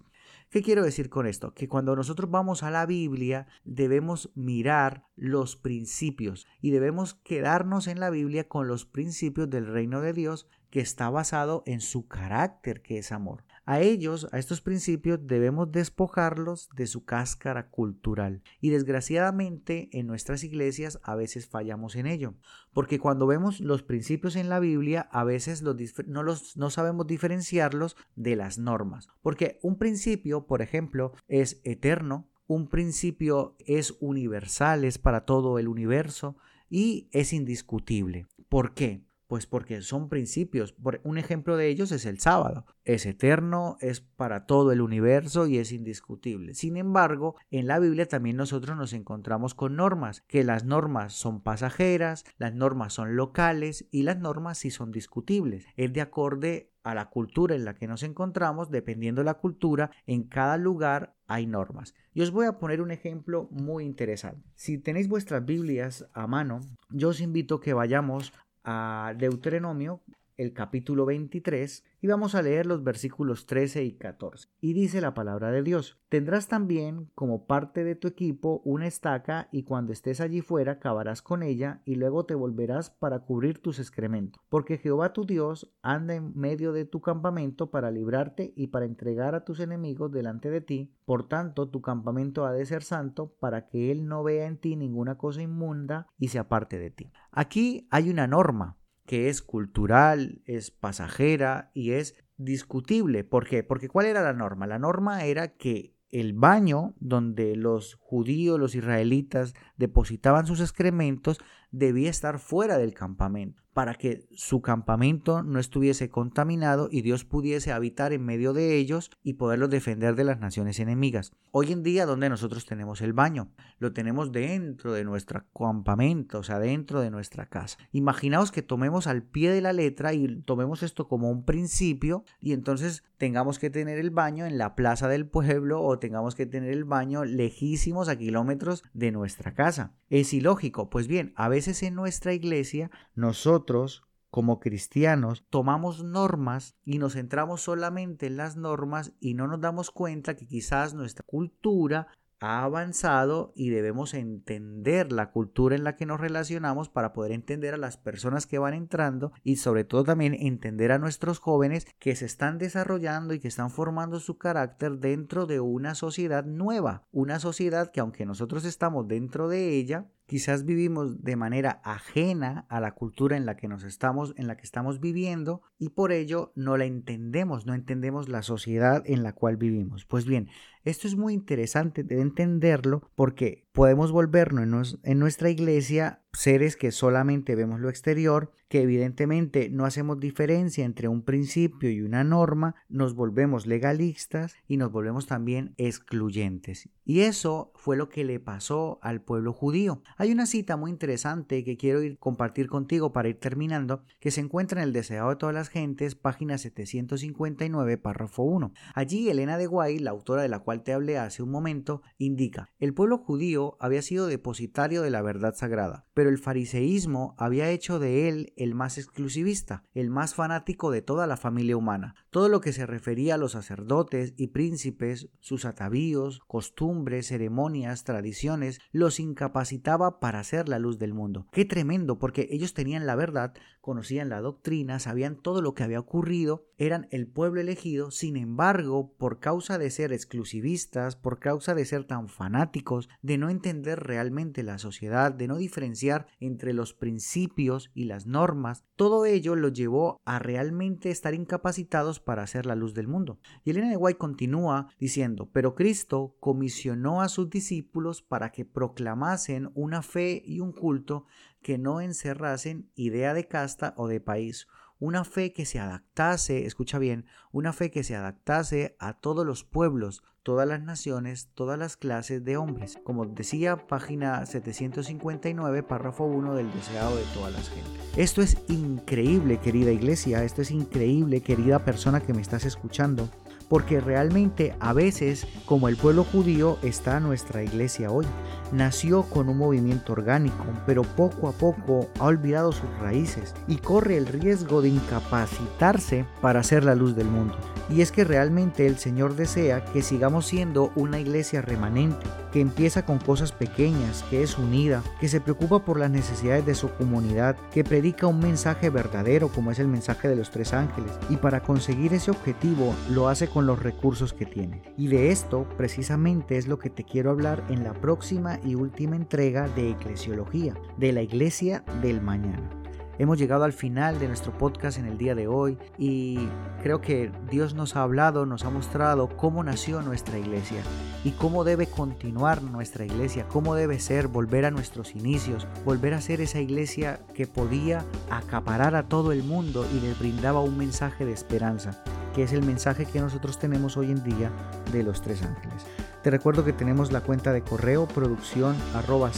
¿Qué 0.52 0.62
quiero 0.62 0.84
decir 0.84 1.10
con 1.10 1.28
esto? 1.28 1.54
Que 1.54 1.70
cuando 1.70 1.96
nosotros 1.96 2.30
vamos 2.30 2.62
a 2.62 2.72
la 2.72 2.86
Biblia 2.86 3.48
debemos 3.64 4.32
mirar 4.36 5.06
los 5.16 5.56
principios 5.56 6.46
y 6.60 6.72
debemos 6.72 7.14
quedarnos 7.14 7.88
en 7.88 8.02
la 8.02 8.10
Biblia 8.10 8.50
con 8.50 8.68
los 8.68 8.86
principios 8.86 9.50
del 9.50 9.66
reino 9.66 10.02
de 10.02 10.12
Dios 10.12 10.50
que 10.70 10.82
está 10.82 11.10
basado 11.10 11.64
en 11.66 11.80
su 11.80 12.10
carácter 12.10 12.82
que 12.82 12.98
es 12.98 13.14
amor. 13.14 13.46
A 13.72 13.80
ellos, 13.80 14.28
a 14.34 14.38
estos 14.38 14.60
principios, 14.60 15.26
debemos 15.28 15.72
despojarlos 15.72 16.68
de 16.76 16.88
su 16.88 17.06
cáscara 17.06 17.70
cultural. 17.70 18.44
Y 18.60 18.70
desgraciadamente 18.70 19.88
en 19.94 20.08
nuestras 20.08 20.44
iglesias 20.44 21.00
a 21.04 21.16
veces 21.16 21.48
fallamos 21.48 21.96
en 21.96 22.06
ello. 22.06 22.34
Porque 22.74 23.00
cuando 23.00 23.28
vemos 23.28 23.62
los 23.62 23.82
principios 23.82 24.36
en 24.36 24.50
la 24.50 24.60
Biblia, 24.60 25.08
a 25.14 25.24
veces 25.24 25.64
no, 25.64 26.22
los, 26.22 26.58
no 26.58 26.70
sabemos 26.70 27.08
diferenciarlos 27.08 27.96
de 28.18 28.36
las 28.36 28.58
normas. 28.58 29.08
Porque 29.22 29.58
un 29.62 29.78
principio, 29.78 30.48
por 30.48 30.62
ejemplo, 30.62 31.14
es 31.30 31.62
eterno, 31.64 32.28
un 32.48 32.68
principio 32.68 33.56
es 33.58 33.96
universal, 34.02 34.84
es 34.84 34.98
para 34.98 35.24
todo 35.24 35.60
el 35.60 35.70
universo 35.70 36.36
y 36.70 37.08
es 37.14 37.32
indiscutible. 37.32 38.28
¿Por 38.50 38.74
qué? 38.74 39.06
Pues 39.32 39.48
porque 39.48 39.82
son 39.82 40.10
principios. 40.10 40.76
Un 41.04 41.18
ejemplo 41.18 41.56
de 41.56 41.70
ellos 41.70 41.94
es 41.94 42.06
el 42.06 42.20
sábado. 42.20 42.66
Es 42.84 43.06
eterno, 43.06 43.78
es 43.80 44.02
para 44.02 44.46
todo 44.46 44.74
el 44.74 44.82
universo 44.82 45.48
y 45.48 45.58
es 45.58 45.72
indiscutible. 45.72 46.54
Sin 46.54 46.76
embargo, 46.76 47.38
en 47.50 47.66
la 47.66 47.80
Biblia 47.80 48.06
también 48.10 48.36
nosotros 48.36 48.76
nos 48.76 48.92
encontramos 48.92 49.56
con 49.56 49.78
normas, 49.78 50.20
que 50.28 50.44
las 50.44 50.66
normas 50.66 51.14
son 51.14 51.40
pasajeras, 51.40 52.26
las 52.40 52.54
normas 52.54 52.92
son 52.92 53.16
locales 53.16 53.88
y 53.90 54.04
las 54.04 54.20
normas 54.20 54.58
sí 54.58 54.70
son 54.70 54.92
discutibles. 54.92 55.66
Es 55.78 55.94
de 55.94 56.02
acorde 56.02 56.74
a 56.84 56.94
la 56.94 57.10
cultura 57.10 57.56
en 57.56 57.64
la 57.64 57.76
que 57.76 57.88
nos 57.88 58.04
encontramos, 58.04 58.70
dependiendo 58.70 59.22
de 59.22 59.26
la 59.28 59.36
cultura, 59.36 59.92
en 60.08 60.24
cada 60.24 60.58
lugar 60.58 61.16
hay 61.28 61.48
normas. 61.48 61.94
Y 62.14 62.22
os 62.22 62.32
voy 62.32 62.48
a 62.48 62.60
poner 62.60 62.82
un 62.82 62.92
ejemplo 62.92 63.48
muy 63.50 63.86
interesante. 63.86 64.44
Si 64.56 64.78
tenéis 64.78 65.08
vuestras 65.08 65.46
Biblias 65.46 66.06
a 66.12 66.28
mano, 66.28 66.60
yo 66.90 67.10
os 67.10 67.22
invito 67.22 67.62
que 67.62 67.74
vayamos 67.74 68.34
a 68.64 69.14
Deuteronomio, 69.18 70.02
el 70.42 70.54
capítulo 70.54 71.06
23, 71.06 71.86
y 72.02 72.08
vamos 72.08 72.34
a 72.34 72.42
leer 72.42 72.66
los 72.66 72.84
versículos 72.84 73.46
13 73.46 73.84
y 73.84 73.94
14. 73.94 74.50
Y 74.60 74.74
dice 74.74 75.00
la 75.00 75.14
palabra 75.14 75.52
de 75.52 75.62
Dios, 75.62 76.00
tendrás 76.10 76.48
también 76.48 77.12
como 77.14 77.46
parte 77.46 77.84
de 77.84 77.96
tu 77.96 78.08
equipo 78.08 78.60
una 78.66 78.88
estaca 78.88 79.50
y 79.52 79.64
cuando 79.64 79.94
estés 79.94 80.20
allí 80.20 80.42
fuera 80.42 80.80
cavarás 80.80 81.22
con 81.22 81.44
ella 81.44 81.84
y 81.86 81.94
luego 81.94 82.26
te 82.26 82.34
volverás 82.34 82.90
para 82.90 83.20
cubrir 83.20 83.62
tus 83.62 83.78
excrementos, 83.78 84.42
porque 84.50 84.80
Jehová 84.80 85.14
tu 85.14 85.26
Dios 85.26 85.72
anda 85.84 86.16
en 86.16 86.36
medio 86.36 86.74
de 86.74 86.86
tu 86.86 87.02
campamento 87.02 87.70
para 87.70 87.92
librarte 87.92 88.52
y 88.56 88.68
para 88.68 88.86
entregar 88.86 89.36
a 89.36 89.46
tus 89.46 89.60
enemigos 89.60 90.12
delante 90.12 90.50
de 90.50 90.62
ti, 90.62 90.92
por 91.06 91.28
tanto 91.28 91.70
tu 91.70 91.82
campamento 91.82 92.48
ha 92.48 92.52
de 92.52 92.66
ser 92.66 92.82
santo 92.82 93.36
para 93.40 93.68
que 93.68 93.92
él 93.92 94.08
no 94.08 94.24
vea 94.24 94.48
en 94.48 94.58
ti 94.58 94.76
ninguna 94.76 95.20
cosa 95.20 95.44
inmunda 95.44 96.08
y 96.18 96.30
se 96.30 96.40
aparte 96.40 96.80
de 96.80 96.90
ti. 96.90 97.12
Aquí 97.32 97.88
hay 97.92 98.10
una 98.10 98.26
norma 98.26 98.78
que 99.12 99.28
es 99.28 99.42
cultural, 99.42 100.42
es 100.46 100.72
pasajera 100.72 101.70
y 101.74 101.92
es 101.92 102.16
discutible. 102.38 103.26
¿Por 103.26 103.46
qué? 103.46 103.62
Porque 103.62 103.90
¿cuál 103.90 104.06
era 104.06 104.24
la 104.24 104.32
norma? 104.32 104.68
La 104.68 104.80
norma 104.80 105.26
era 105.26 105.58
que 105.58 105.98
el 106.12 106.32
baño 106.32 106.94
donde 107.02 107.58
los 107.58 107.96
judíos, 107.96 108.58
los 108.58 108.74
israelitas 108.74 109.54
depositaban 109.76 110.48
sus 110.48 110.62
excrementos, 110.62 111.40
debía 111.72 112.10
estar 112.10 112.40
fuera 112.40 112.78
del 112.78 112.94
campamento, 112.94 113.64
para 113.74 113.96
que 113.96 114.28
su 114.32 114.62
campamento 114.62 115.44
no 115.44 115.60
estuviese 115.60 116.10
contaminado 116.10 116.90
y 116.92 117.02
Dios 117.02 117.24
pudiese 117.24 117.72
habitar 117.72 118.12
en 118.12 118.26
medio 118.26 118.54
de 118.54 118.76
ellos 118.76 119.10
y 119.24 119.34
poderlos 119.34 119.70
defender 119.70 120.16
de 120.16 120.26
las 120.26 120.40
naciones 120.40 120.80
enemigas. 120.80 121.32
Hoy 121.52 121.72
en 121.72 121.84
día, 121.84 122.06
donde 122.06 122.30
nosotros 122.30 122.66
tenemos 122.66 123.02
el 123.02 123.14
baño, 123.14 123.52
lo 123.80 123.94
tenemos 123.94 124.32
dentro 124.32 124.94
de 124.94 125.04
nuestro 125.04 125.44
campamento, 125.54 126.40
o 126.40 126.44
sea, 126.44 126.60
dentro 126.60 127.02
de 127.02 127.12
nuestra 127.12 127.48
casa. 127.48 127.78
Imaginaos 127.92 128.52
que 128.52 128.62
tomemos 128.62 129.08
al 129.08 129.24
pie 129.24 129.52
de 129.52 129.62
la 129.62 129.74
letra 129.74 130.14
y 130.14 130.42
tomemos 130.44 130.84
esto 130.84 131.08
como 131.08 131.30
un 131.30 131.46
principio 131.46 132.24
y 132.40 132.54
entonces 132.54 133.04
tengamos 133.18 133.60
que 133.60 133.70
tener 133.70 134.00
el 134.00 134.12
baño 134.12 134.46
en 134.46 134.58
la 134.58 134.76
plaza 134.76 135.08
del 135.08 135.28
pueblo 135.28 135.82
o 135.82 136.00
tengamos 136.00 136.36
que 136.36 136.46
tener 136.46 136.72
el 136.72 136.86
baño 136.86 137.24
lejísimos 137.24 138.10
a 138.10 138.18
kilómetros 138.18 138.84
de 138.94 139.12
nuestra 139.12 139.54
casa. 139.54 139.94
Es 140.10 140.34
ilógico. 140.34 140.90
Pues 140.90 141.08
bien, 141.08 141.34
a 141.36 141.48
veces 141.48 141.61
en 141.68 141.96
nuestra 141.96 142.34
iglesia 142.34 142.90
nosotros 143.14 144.04
como 144.32 144.60
cristianos 144.60 145.46
tomamos 145.50 146.04
normas 146.04 146.76
y 146.84 146.98
nos 146.98 147.14
centramos 147.14 147.62
solamente 147.62 148.28
en 148.28 148.38
las 148.38 148.58
normas 148.58 149.14
y 149.20 149.34
no 149.36 149.48
nos 149.48 149.62
damos 149.62 149.92
cuenta 149.92 150.36
que 150.36 150.48
quizás 150.48 150.94
nuestra 150.94 151.24
cultura 151.26 152.08
ha 152.42 152.64
avanzado 152.64 153.54
y 153.56 153.70
debemos 153.70 154.16
entender 154.16 155.12
la 155.12 155.30
cultura 155.32 155.76
en 155.76 155.84
la 155.84 155.96
que 155.96 156.08
nos 156.08 156.20
relacionamos 156.20 156.90
para 156.90 157.14
poder 157.14 157.34
entender 157.34 157.76
a 157.76 157.78
las 157.78 157.98
personas 157.98 158.48
que 158.48 158.58
van 158.58 158.74
entrando 158.74 159.32
y 159.44 159.58
sobre 159.58 159.84
todo 159.84 160.04
también 160.04 160.34
entender 160.34 160.92
a 160.92 160.98
nuestros 160.98 161.38
jóvenes 161.38 161.86
que 162.00 162.16
se 162.16 162.26
están 162.26 162.58
desarrollando 162.58 163.36
y 163.36 163.40
que 163.40 163.48
están 163.48 163.70
formando 163.70 164.20
su 164.20 164.40
carácter 164.40 164.98
dentro 164.98 165.46
de 165.46 165.60
una 165.60 165.94
sociedad 165.94 166.44
nueva, 166.44 167.06
una 167.12 167.40
sociedad 167.40 167.92
que 167.92 168.00
aunque 168.00 168.26
nosotros 168.26 168.66
estamos 168.66 169.08
dentro 169.08 169.48
de 169.48 169.76
ella, 169.76 170.10
quizás 170.32 170.64
vivimos 170.64 171.22
de 171.26 171.36
manera 171.36 171.82
ajena 171.84 172.66
a 172.70 172.80
la 172.80 172.94
cultura 172.94 173.36
en 173.36 173.46
la 173.46 173.58
que 173.58 173.68
nos 173.68 173.84
estamos 173.84 174.34
en 174.38 174.48
la 174.48 174.56
que 174.56 174.64
estamos 174.64 175.02
viviendo 175.02 175.62
y 175.78 175.90
por 175.90 176.14
ello 176.14 176.54
no 176.56 176.78
la 176.78 176.86
entendemos, 176.86 177.66
no 177.66 177.74
entendemos 177.74 178.30
la 178.30 178.42
sociedad 178.42 179.04
en 179.06 179.24
la 179.24 179.34
cual 179.34 179.58
vivimos. 179.58 180.06
Pues 180.06 180.26
bien, 180.26 180.48
esto 180.86 181.06
es 181.10 181.18
muy 181.18 181.34
interesante 181.34 182.04
de 182.04 182.22
entenderlo 182.22 183.12
porque 183.14 183.68
podemos 183.72 184.12
volvernos 184.12 185.00
en 185.04 185.20
nuestra 185.20 185.50
iglesia 185.50 186.22
seres 186.34 186.78
que 186.78 186.92
solamente 186.92 187.56
vemos 187.56 187.80
lo 187.80 187.90
exterior, 187.90 188.52
que 188.70 188.82
evidentemente 188.82 189.70
no 189.70 189.86
hacemos 189.86 190.20
diferencia 190.20 190.86
entre 190.86 191.10
un 191.10 191.24
principio 191.24 191.90
y 191.90 192.02
una 192.02 192.24
norma, 192.24 192.76
nos 192.88 193.16
volvemos 193.16 193.68
legalistas 193.68 194.56
y 194.66 194.78
nos 194.78 194.92
volvemos 194.94 195.28
también 195.28 195.74
excluyentes. 195.78 196.90
Y 197.04 197.22
eso 197.22 197.74
fue 197.76 197.98
lo 197.98 198.08
que 198.08 198.24
le 198.24 198.40
pasó 198.40 199.00
al 199.02 199.22
pueblo 199.22 199.52
judío. 199.52 200.02
Hay 200.16 200.32
una 200.32 200.46
cita 200.46 200.78
muy 200.78 200.90
interesante 200.90 201.66
que 201.66 201.76
quiero 201.76 202.02
ir 202.02 202.18
compartir 202.18 202.70
contigo 202.70 203.12
para 203.12 203.28
ir 203.28 203.40
terminando, 203.40 204.04
que 204.22 204.32
se 204.32 204.40
encuentra 204.40 204.82
en 204.82 204.88
el 204.88 204.94
Deseado 204.94 205.32
de 205.32 205.36
todas 205.36 205.56
las 205.56 205.68
gentes, 205.68 206.16
página 206.16 206.58
759, 206.58 207.98
párrafo 207.98 208.44
1. 208.44 208.72
Allí 208.96 209.30
Elena 209.30 209.58
de 209.58 209.68
Guay, 209.68 210.00
la 210.00 210.12
autora 210.12 210.44
de 210.44 210.50
la 210.50 210.60
cual 210.60 210.84
te 210.84 210.94
hablé 210.94 211.18
hace 211.18 211.44
un 211.44 211.52
momento, 211.52 212.02
indica, 212.18 212.70
el 212.80 212.94
pueblo 212.94 213.18
judío 213.18 213.61
había 213.80 214.02
sido 214.02 214.28
depositario 214.28 215.02
de 215.02 215.10
la 215.10 215.22
verdad 215.22 215.56
sagrada, 215.56 216.06
pero 216.14 216.30
el 216.30 216.38
fariseísmo 216.38 217.36
había 217.38 217.70
hecho 217.70 218.00
de 218.00 218.28
él 218.28 218.54
el 218.56 218.76
más 218.76 218.98
exclusivista, 218.98 219.84
el 219.94 220.10
más 220.10 220.36
fanático 220.36 220.92
de 220.92 221.02
toda 221.02 221.28
la 221.28 221.38
familia 221.38 221.78
humana. 221.78 222.16
Todo 222.30 222.50
lo 222.50 222.62
que 222.62 222.74
se 222.74 222.86
refería 222.86 223.36
a 223.36 223.38
los 223.38 223.54
sacerdotes 223.54 224.34
y 224.38 224.48
príncipes, 224.48 225.30
sus 225.40 225.66
atavíos, 225.66 226.40
costumbres, 226.48 227.28
ceremonias, 227.28 228.04
tradiciones, 228.04 228.80
los 228.92 229.20
incapacitaba 229.20 230.20
para 230.20 230.44
ser 230.44 230.70
la 230.70 230.80
luz 230.80 230.98
del 230.98 231.14
mundo. 231.14 231.48
Qué 231.52 231.66
tremendo, 231.66 232.20
porque 232.20 232.48
ellos 232.52 232.74
tenían 232.74 233.06
la 233.06 233.16
verdad, 233.16 233.54
conocían 233.82 234.30
la 234.30 234.42
doctrina, 234.42 235.00
sabían 235.00 235.36
todo 235.36 235.62
lo 235.62 235.74
que 235.74 235.84
había 235.84 236.00
ocurrido, 236.00 236.66
eran 236.78 237.08
el 237.12 237.28
pueblo 237.28 237.62
elegido, 237.62 238.12
sin 238.12 238.38
embargo, 238.38 239.14
por 239.18 239.40
causa 239.40 239.78
de 239.78 239.92
ser 239.92 240.14
exclusivistas, 240.14 241.16
por 241.16 241.40
causa 241.40 241.76
de 241.76 241.86
ser 241.86 242.06
tan 242.06 242.28
fanáticos, 242.28 243.10
de 243.22 243.38
no 243.38 243.51
entender 243.52 244.00
realmente 244.00 244.64
la 244.64 244.78
sociedad, 244.78 245.32
de 245.32 245.48
no 245.48 245.58
diferenciar 245.58 246.28
entre 246.40 246.74
los 246.74 246.94
principios 246.94 247.92
y 247.94 248.06
las 248.06 248.26
normas, 248.26 248.84
todo 248.96 249.26
ello 249.26 249.56
los 249.56 249.74
llevó 249.74 250.20
a 250.26 250.40
realmente 250.40 251.12
estar 251.12 251.34
incapacitados 251.34 252.20
para 252.20 252.44
hacer 252.44 252.66
la 252.66 252.76
luz 252.76 252.94
del 252.94 253.08
mundo. 253.08 253.40
Y 253.64 253.72
Elena 253.72 253.90
de 253.90 253.98
White 253.98 254.18
continúa 254.18 254.88
diciendo, 255.00 255.50
pero 255.52 255.76
Cristo 255.76 256.36
comisionó 256.40 257.22
a 257.22 257.30
sus 257.30 257.50
discípulos 257.50 258.22
para 258.22 258.52
que 258.52 258.66
proclamasen 258.66 259.70
una 259.76 260.02
fe 260.02 260.42
y 260.46 260.60
un 260.60 260.72
culto 260.72 261.26
que 261.62 261.78
no 261.78 262.02
encerrasen 262.02 262.90
idea 262.96 263.34
de 263.34 263.48
casta 263.48 263.94
o 263.98 264.08
de 264.08 264.20
país, 264.20 264.68
una 265.02 265.24
fe 265.24 265.52
que 265.52 265.66
se 265.66 265.80
adaptase, 265.80 266.66
escucha 266.68 267.00
bien, 267.00 267.26
una 267.52 267.74
fe 267.74 267.90
que 267.90 268.04
se 268.04 268.16
adaptase 268.16 268.96
a 269.00 269.20
todos 269.20 269.46
los 269.46 269.64
pueblos, 269.64 270.24
todas 270.44 270.68
las 270.68 270.82
naciones, 270.82 271.50
todas 271.54 271.78
las 271.78 271.98
clases 271.98 272.44
de 272.44 272.58
hombres. 272.58 272.98
Como 273.04 273.26
decía, 273.26 273.88
página 273.88 274.46
759, 274.46 275.84
párrafo 275.84 276.26
1 276.26 276.56
del 276.56 276.72
deseado 276.72 277.16
de 277.16 277.24
todas 277.34 277.54
las 277.54 277.70
gentes. 277.70 277.92
Esto 278.18 278.42
es 278.42 278.58
increíble, 278.68 279.60
querida 279.60 279.92
iglesia, 279.92 280.44
esto 280.44 280.62
es 280.62 280.72
increíble, 280.72 281.42
querida 281.42 281.86
persona 281.86 282.22
que 282.22 282.34
me 282.34 282.42
estás 282.42 282.66
escuchando 282.66 283.30
porque 283.72 284.02
realmente 284.02 284.76
a 284.82 284.92
veces, 284.92 285.48
como 285.66 285.88
el 285.88 285.96
pueblo 285.96 286.26
judío, 286.26 286.78
está 286.82 287.22
nuestra 287.22 287.64
iglesia 287.64 288.12
hoy. 288.12 288.26
Nació 288.74 289.24
con 289.24 289.48
un 289.48 289.58
movimiento 289.58 290.12
orgánico, 290.12 290.66
pero 290.86 291.04
poco 291.04 291.48
a 291.48 291.54
poco 291.54 292.10
ha 292.20 292.26
olvidado 292.26 292.74
sus 292.74 292.90
raíces 293.00 293.54
y 293.70 293.78
corre 293.78 294.18
el 294.18 294.28
riesgo 294.28 294.82
de 294.82 294.90
incapacitarse 294.90 296.26
para 296.42 296.64
ser 296.64 296.84
la 296.84 296.96
luz 296.96 297.16
del 297.16 297.28
mundo. 297.28 297.58
Y 297.90 298.02
es 298.02 298.12
que 298.12 298.26
realmente 298.26 298.88
el 298.88 298.98
Señor 298.98 299.36
desea 299.38 299.86
que 299.86 300.02
sigamos 300.02 300.48
siendo 300.48 300.92
una 300.96 301.20
iglesia 301.20 301.62
remanente, 301.62 302.26
que 302.52 302.62
empieza 302.62 303.06
con 303.06 303.20
cosas 303.20 303.52
pequeñas, 303.52 304.24
que 304.30 304.44
es 304.44 304.58
unida, 304.58 305.02
que 305.20 305.30
se 305.30 305.42
preocupa 305.42 305.84
por 305.84 305.98
las 306.00 306.12
necesidades 306.12 306.66
de 306.66 306.76
su 306.76 306.90
comunidad, 306.92 307.56
que 307.74 307.84
predica 307.84 308.28
un 308.28 308.40
mensaje 308.40 308.90
verdadero 308.90 309.50
como 309.50 309.72
es 309.72 309.80
el 309.80 309.88
mensaje 309.88 310.28
de 310.28 310.36
los 310.36 310.52
tres 310.52 310.74
ángeles, 310.74 311.12
y 311.30 311.38
para 311.38 311.62
conseguir 311.62 312.14
ese 312.14 312.32
objetivo 312.32 312.94
lo 313.10 313.30
hace 313.30 313.48
con 313.48 313.61
los 313.62 313.82
recursos 313.82 314.34
que 314.34 314.46
tiene. 314.46 314.82
Y 314.98 315.08
de 315.08 315.32
esto 315.32 315.68
precisamente 315.78 316.58
es 316.58 316.68
lo 316.68 316.80
que 316.80 316.90
te 316.90 317.04
quiero 317.04 317.32
hablar 317.32 317.64
en 317.70 317.84
la 317.84 317.94
próxima 317.94 318.60
y 318.64 318.76
última 318.76 319.16
entrega 319.16 319.68
de 319.70 319.92
Eclesiología, 319.92 320.76
de 320.98 321.12
la 321.12 321.22
iglesia 321.22 321.84
del 322.02 322.22
mañana. 322.22 322.81
Hemos 323.22 323.38
llegado 323.38 323.66
al 323.66 323.74
final 323.74 324.18
de 324.18 324.28
nuestro 324.28 324.52
podcast 324.58 324.98
en 324.98 325.06
el 325.06 325.20
día 325.20 325.36
de 325.36 325.48
hoy 325.48 325.78
y 326.00 326.40
creo 326.82 327.02
que 327.02 327.32
Dios 327.52 327.76
nos 327.76 327.96
ha 327.96 328.02
hablado, 328.02 328.48
nos 328.48 328.66
ha 328.66 328.72
mostrado 328.72 329.30
cómo 329.38 329.64
nació 329.64 330.02
nuestra 330.02 330.40
iglesia 330.40 330.82
y 331.24 331.30
cómo 331.30 331.64
debe 331.64 331.86
continuar 331.86 332.64
nuestra 332.64 333.06
iglesia, 333.06 333.46
cómo 333.48 333.76
debe 333.76 334.00
ser, 334.00 334.28
volver 334.28 334.66
a 334.66 334.72
nuestros 334.72 335.14
inicios, 335.14 335.68
volver 335.86 336.16
a 336.16 336.22
ser 336.22 336.42
esa 336.42 336.62
iglesia 336.62 337.20
que 337.36 337.46
podía 337.46 338.04
acaparar 338.32 338.96
a 338.96 339.08
todo 339.08 339.34
el 339.34 339.44
mundo 339.44 339.86
y 339.96 340.00
les 340.00 340.18
brindaba 340.18 340.62
un 340.62 340.76
mensaje 340.76 341.24
de 341.24 341.34
esperanza, 341.34 342.04
que 342.34 342.42
es 342.42 342.54
el 342.54 342.64
mensaje 342.64 343.06
que 343.06 343.22
nosotros 343.22 343.60
tenemos 343.60 343.98
hoy 343.98 344.10
en 344.10 344.24
día 344.24 344.52
de 344.92 345.04
los 345.04 345.22
tres 345.22 345.44
ángeles. 345.44 345.86
Te 346.24 346.30
recuerdo 346.30 346.64
que 346.64 346.74
tenemos 346.74 347.12
la 347.12 347.22
cuenta 347.22 347.52
de 347.52 347.62
correo 347.62 348.08
producción 348.08 348.76
arroba 348.94 349.32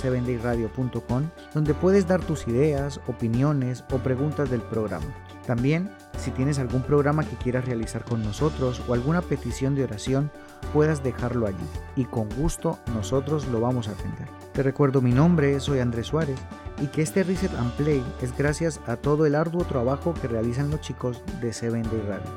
donde 1.54 1.74
puedes 1.74 2.08
dar 2.08 2.22
tus 2.22 2.48
ideas, 2.48 3.00
opiniones 3.08 3.86
o 3.91 4.00
preguntas 4.00 4.50
del 4.50 4.62
programa. 4.62 5.06
También, 5.46 5.89
si 6.17 6.32
tienes 6.32 6.60
algún 6.60 6.84
programa 6.84 7.24
que 7.24 7.36
quieras 7.38 7.65
realizar 7.65 8.04
con 8.04 8.24
nosotros 8.24 8.82
o 8.88 8.93
alguna 8.93 9.22
petición 9.22 9.76
de 9.76 9.84
oración, 9.84 10.32
puedas 10.74 11.04
dejarlo 11.04 11.48
allí 11.48 11.67
y 11.96 12.06
con 12.06 12.30
gusto 12.30 12.80
nosotros 12.93 13.48
lo 13.48 13.62
vamos 13.62 13.88
a 13.88 13.91
atender. 13.91 14.28
Te 14.54 14.63
recuerdo 14.63 15.02
mi 15.02 15.12
nombre, 15.12 15.60
soy 15.60 15.80
Andrés 15.80 16.08
Suárez 16.08 16.39
y 16.82 16.88
que 16.88 17.02
este 17.02 17.24
Reset 17.24 17.54
and 17.56 17.72
Play 17.74 18.04
es 18.22 18.36
gracias 18.38 18.80
a 18.88 18.98
todo 18.98 19.26
el 19.26 19.36
arduo 19.36 19.63
trabajo 19.63 20.13
que 20.13 20.28
realizan 20.28 20.69
los 20.69 20.82
chicos 20.82 21.22
de 21.41 21.54
Seven 21.54 21.84
Day 21.84 22.04
Radio. 22.08 22.30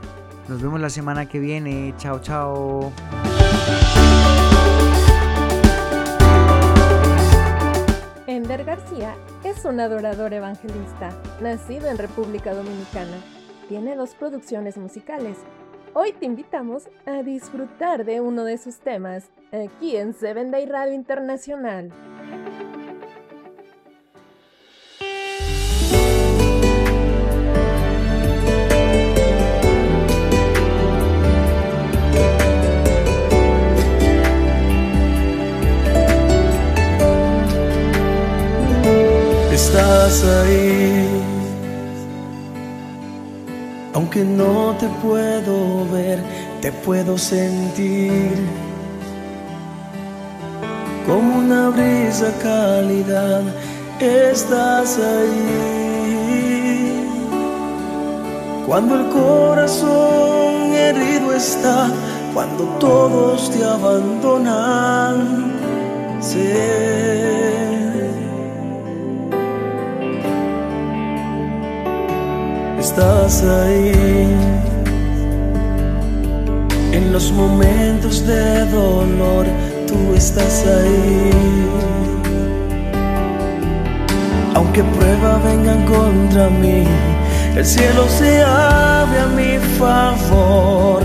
Nos 0.49 0.63
vemos 0.63 0.81
la 0.81 0.91
semana 0.91 1.27
que 1.27 1.41
viene. 1.41 1.95
Chao, 1.99 2.21
chao. 2.21 2.93
García 8.67 9.17
es 9.45 9.65
un 9.65 9.79
adorador 9.79 10.35
evangelista, 10.35 11.11
nacido 11.41 11.89
en 11.89 11.99
República 11.99 12.53
Dominicana. 12.53 13.17
Tiene 13.69 13.95
dos 13.95 14.17
producciones 14.17 14.77
musicales. 14.77 15.39
Hoy 15.95 16.13
te 16.13 16.27
invitamos 16.27 16.89
a 17.07 17.23
disfrutar 17.23 18.05
de 18.05 18.21
uno 18.21 18.43
de 18.43 18.59
sus 18.59 18.79
temas 18.79 19.31
aquí 19.53 19.97
en 19.97 20.15
Seven 20.15 20.51
Day 20.51 20.67
Radio 20.67 20.95
Internacional. 20.95 21.93
Estás 40.07 40.25
ahí. 40.25 41.23
Aunque 43.95 44.25
no 44.25 44.75
te 44.79 44.89
puedo 45.03 45.89
ver, 45.91 46.23
te 46.61 46.71
puedo 46.71 47.19
sentir. 47.19 48.37
Como 51.07 51.39
una 51.39 51.71
brisa 51.71 52.33
cálida, 52.43 53.43
estás 54.01 54.99
ahí. 54.99 56.27
Cuando 58.67 58.97
el 58.97 59.09
corazón 59.09 60.75
herido 60.75 61.33
está, 61.33 61.91
cuando 62.35 62.65
todos 62.81 63.51
te 63.51 63.65
abandonan, 63.65 65.46
estás 73.27 73.43
ahí. 73.43 73.93
En 76.93 77.13
los 77.13 77.33
momentos 77.33 78.25
de 78.25 78.65
dolor, 78.67 79.47
tú 79.89 80.15
estás 80.15 80.65
ahí. 80.65 81.31
Aunque 84.55 84.83
pruebas 84.83 85.43
vengan 85.45 85.85
contra 85.87 86.49
mí, 86.51 86.85
el 87.57 87.67
cielo 87.67 88.09
se 88.09 88.43
abre 88.43 89.19
a 89.21 89.27
mi 89.27 89.59
favor. 89.79 91.03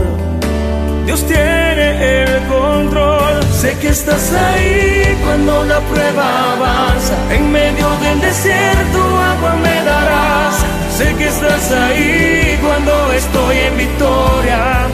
Dios 1.06 1.26
tiene 1.26 2.24
el 2.24 2.40
control. 2.48 3.44
Sé 3.52 3.76
que 3.80 3.90
estás 3.90 4.32
ahí 4.34 5.18
cuando 5.24 5.64
la 5.64 5.80
prueba 5.80 6.54
avanza. 6.54 7.16
En 7.32 7.52
medio 7.52 7.88
del 8.04 8.22
desierto, 8.22 9.00
agua 9.00 9.56
me 9.64 9.84
darás. 9.84 10.81
Sé 11.02 11.16
que 11.16 11.28
estás 11.28 11.72
ahí 11.72 12.60
cuando 12.62 13.12
estoy 13.14 13.58
en 13.58 13.76
victoria. 13.76 14.88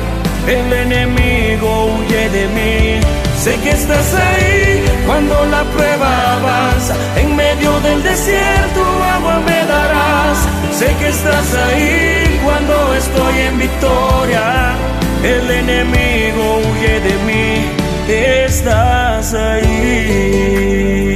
El 0.47 0.71
enemigo 0.71 1.69
huye 1.91 2.29
de 2.29 2.47
mí. 2.55 3.01
Sé 3.37 3.55
que 3.59 3.71
estás 3.71 4.13
ahí 4.13 4.85
cuando 5.05 5.35
la 5.47 5.63
prueba 5.65 6.09
avanza. 6.37 6.95
En 7.17 7.35
medio 7.35 7.77
del 7.81 8.01
desierto 8.03 8.81
agua 9.15 9.41
me 9.41 9.65
darás. 9.65 10.37
Sé 10.79 10.95
que 10.97 11.09
estás 11.09 11.53
ahí 11.65 12.39
cuando 12.45 12.93
estoy 12.93 13.39
en 13.49 13.59
victoria. 13.59 14.75
El 15.25 15.51
enemigo 15.51 16.61
huye 16.69 17.01
de 17.01 17.15
mí. 17.27 17.65
Estás 18.07 19.33
ahí. 19.33 21.06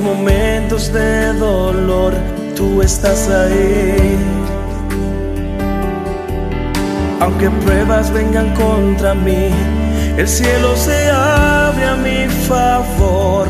Momentos 0.00 0.92
de 0.92 1.32
dolor, 1.34 2.12
tú 2.56 2.82
estás 2.82 3.28
ahí. 3.28 4.18
Aunque 7.20 7.48
pruebas 7.64 8.10
vengan 8.10 8.52
contra 8.54 9.14
mí, 9.14 9.48
el 10.16 10.26
cielo 10.26 10.74
se 10.76 11.08
abre 11.10 11.84
a 11.86 11.94
mi 11.94 12.26
favor. 12.48 13.46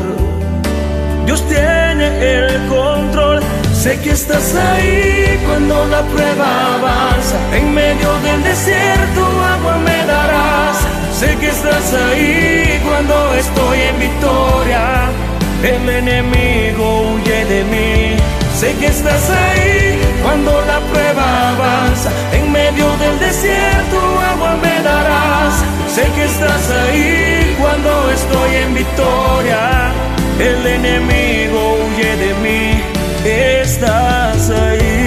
Dios 1.25 1.43
tiene 1.47 2.07
el 2.21 2.67
control. 2.67 3.39
Sé 3.73 3.99
que 3.99 4.11
estás 4.11 4.53
ahí 4.53 5.39
cuando 5.47 5.85
la 5.87 6.01
prueba 6.03 6.75
avanza. 6.75 7.37
En 7.53 7.73
medio 7.73 8.09
del 8.21 8.43
desierto 8.43 9.21
agua 9.55 9.77
me 9.77 10.05
darás. 10.05 10.77
Sé 11.19 11.35
que 11.37 11.47
estás 11.47 11.93
ahí 11.93 12.79
cuando 12.85 13.33
estoy 13.33 13.79
en 13.89 13.99
victoria. 13.99 15.26
El 15.63 15.89
enemigo 15.89 17.13
huye 17.13 17.45
de 17.45 17.63
mí. 17.63 18.17
Sé 18.55 18.73
que 18.79 18.87
estás 18.87 19.29
ahí 19.29 19.99
cuando 20.23 20.51
la 20.61 20.79
prueba 20.91 21.49
avanza. 21.49 22.11
En 22.31 22.51
medio 22.51 22.85
del 22.97 23.19
desierto 23.19 23.97
agua 24.31 24.55
me 24.61 24.81
darás. 24.83 25.53
Sé 25.93 26.03
que 26.15 26.25
estás 26.25 26.69
ahí 26.69 27.55
cuando 27.59 28.11
estoy 28.11 28.55
en 28.55 28.73
victoria. 28.73 29.91
El 30.39 30.67
enemigo 30.67 31.77
huye 31.83 32.15
de 32.17 32.33
mí. 32.43 32.81
Estás 33.25 34.49
ahí. 34.51 35.06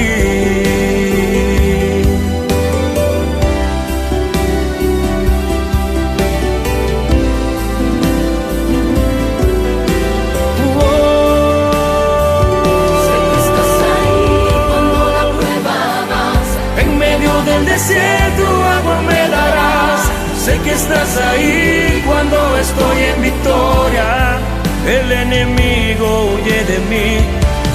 Agua 17.89 19.03
me 19.03 19.29
darás. 19.29 20.11
Sé 20.37 20.59
que 20.59 20.73
estás 20.73 21.17
ahí 21.17 22.03
cuando 22.07 22.57
estoy 22.59 22.99
en 23.15 23.23
victoria. 23.23 24.39
El 24.87 25.13
enemigo 25.13 26.33
huye 26.33 26.65
de 26.65 26.79
mí. 26.91 27.19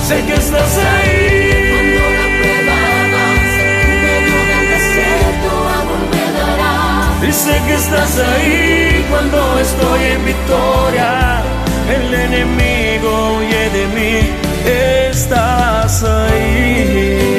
Sé 0.08 0.24
que 0.26 0.34
estás 0.34 0.78
ahí. 0.78 1.72
Cuando 1.72 2.03
la 2.18 2.28
prueba 2.39 2.76
avanza, 3.06 3.64
en 3.82 4.01
medio 4.06 4.39
del 4.51 4.66
desierto 4.76 5.49
agua 5.80 5.99
me 6.14 6.26
darás. 6.39 7.24
Y 7.28 7.32
sé 7.32 7.62
que 7.68 7.74
estás 7.74 8.20
ahí 8.20 9.06
cuando 9.10 9.60
estoy 9.60 10.03
en 10.14 10.26
victoria. 10.26 11.41
El 11.95 12.14
enemigo 12.14 13.38
huye 13.38 13.70
de 13.70 13.88
mí. 13.95 14.14
Estás. 15.12 16.03
Ahí. 16.03 17.35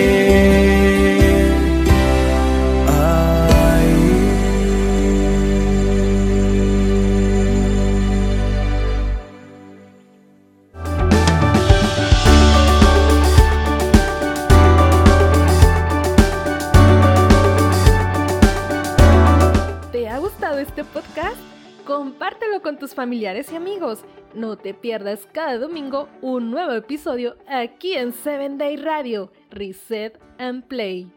Con 22.66 22.80
tus 22.80 22.96
familiares 22.96 23.52
y 23.52 23.54
amigos. 23.54 24.04
No 24.34 24.56
te 24.56 24.74
pierdas 24.74 25.28
cada 25.32 25.56
domingo 25.56 26.08
un 26.20 26.50
nuevo 26.50 26.72
episodio 26.72 27.36
aquí 27.46 27.92
en 27.92 28.12
7 28.12 28.56
Day 28.56 28.76
Radio, 28.76 29.30
Reset 29.52 30.18
and 30.38 30.64
Play. 30.64 31.15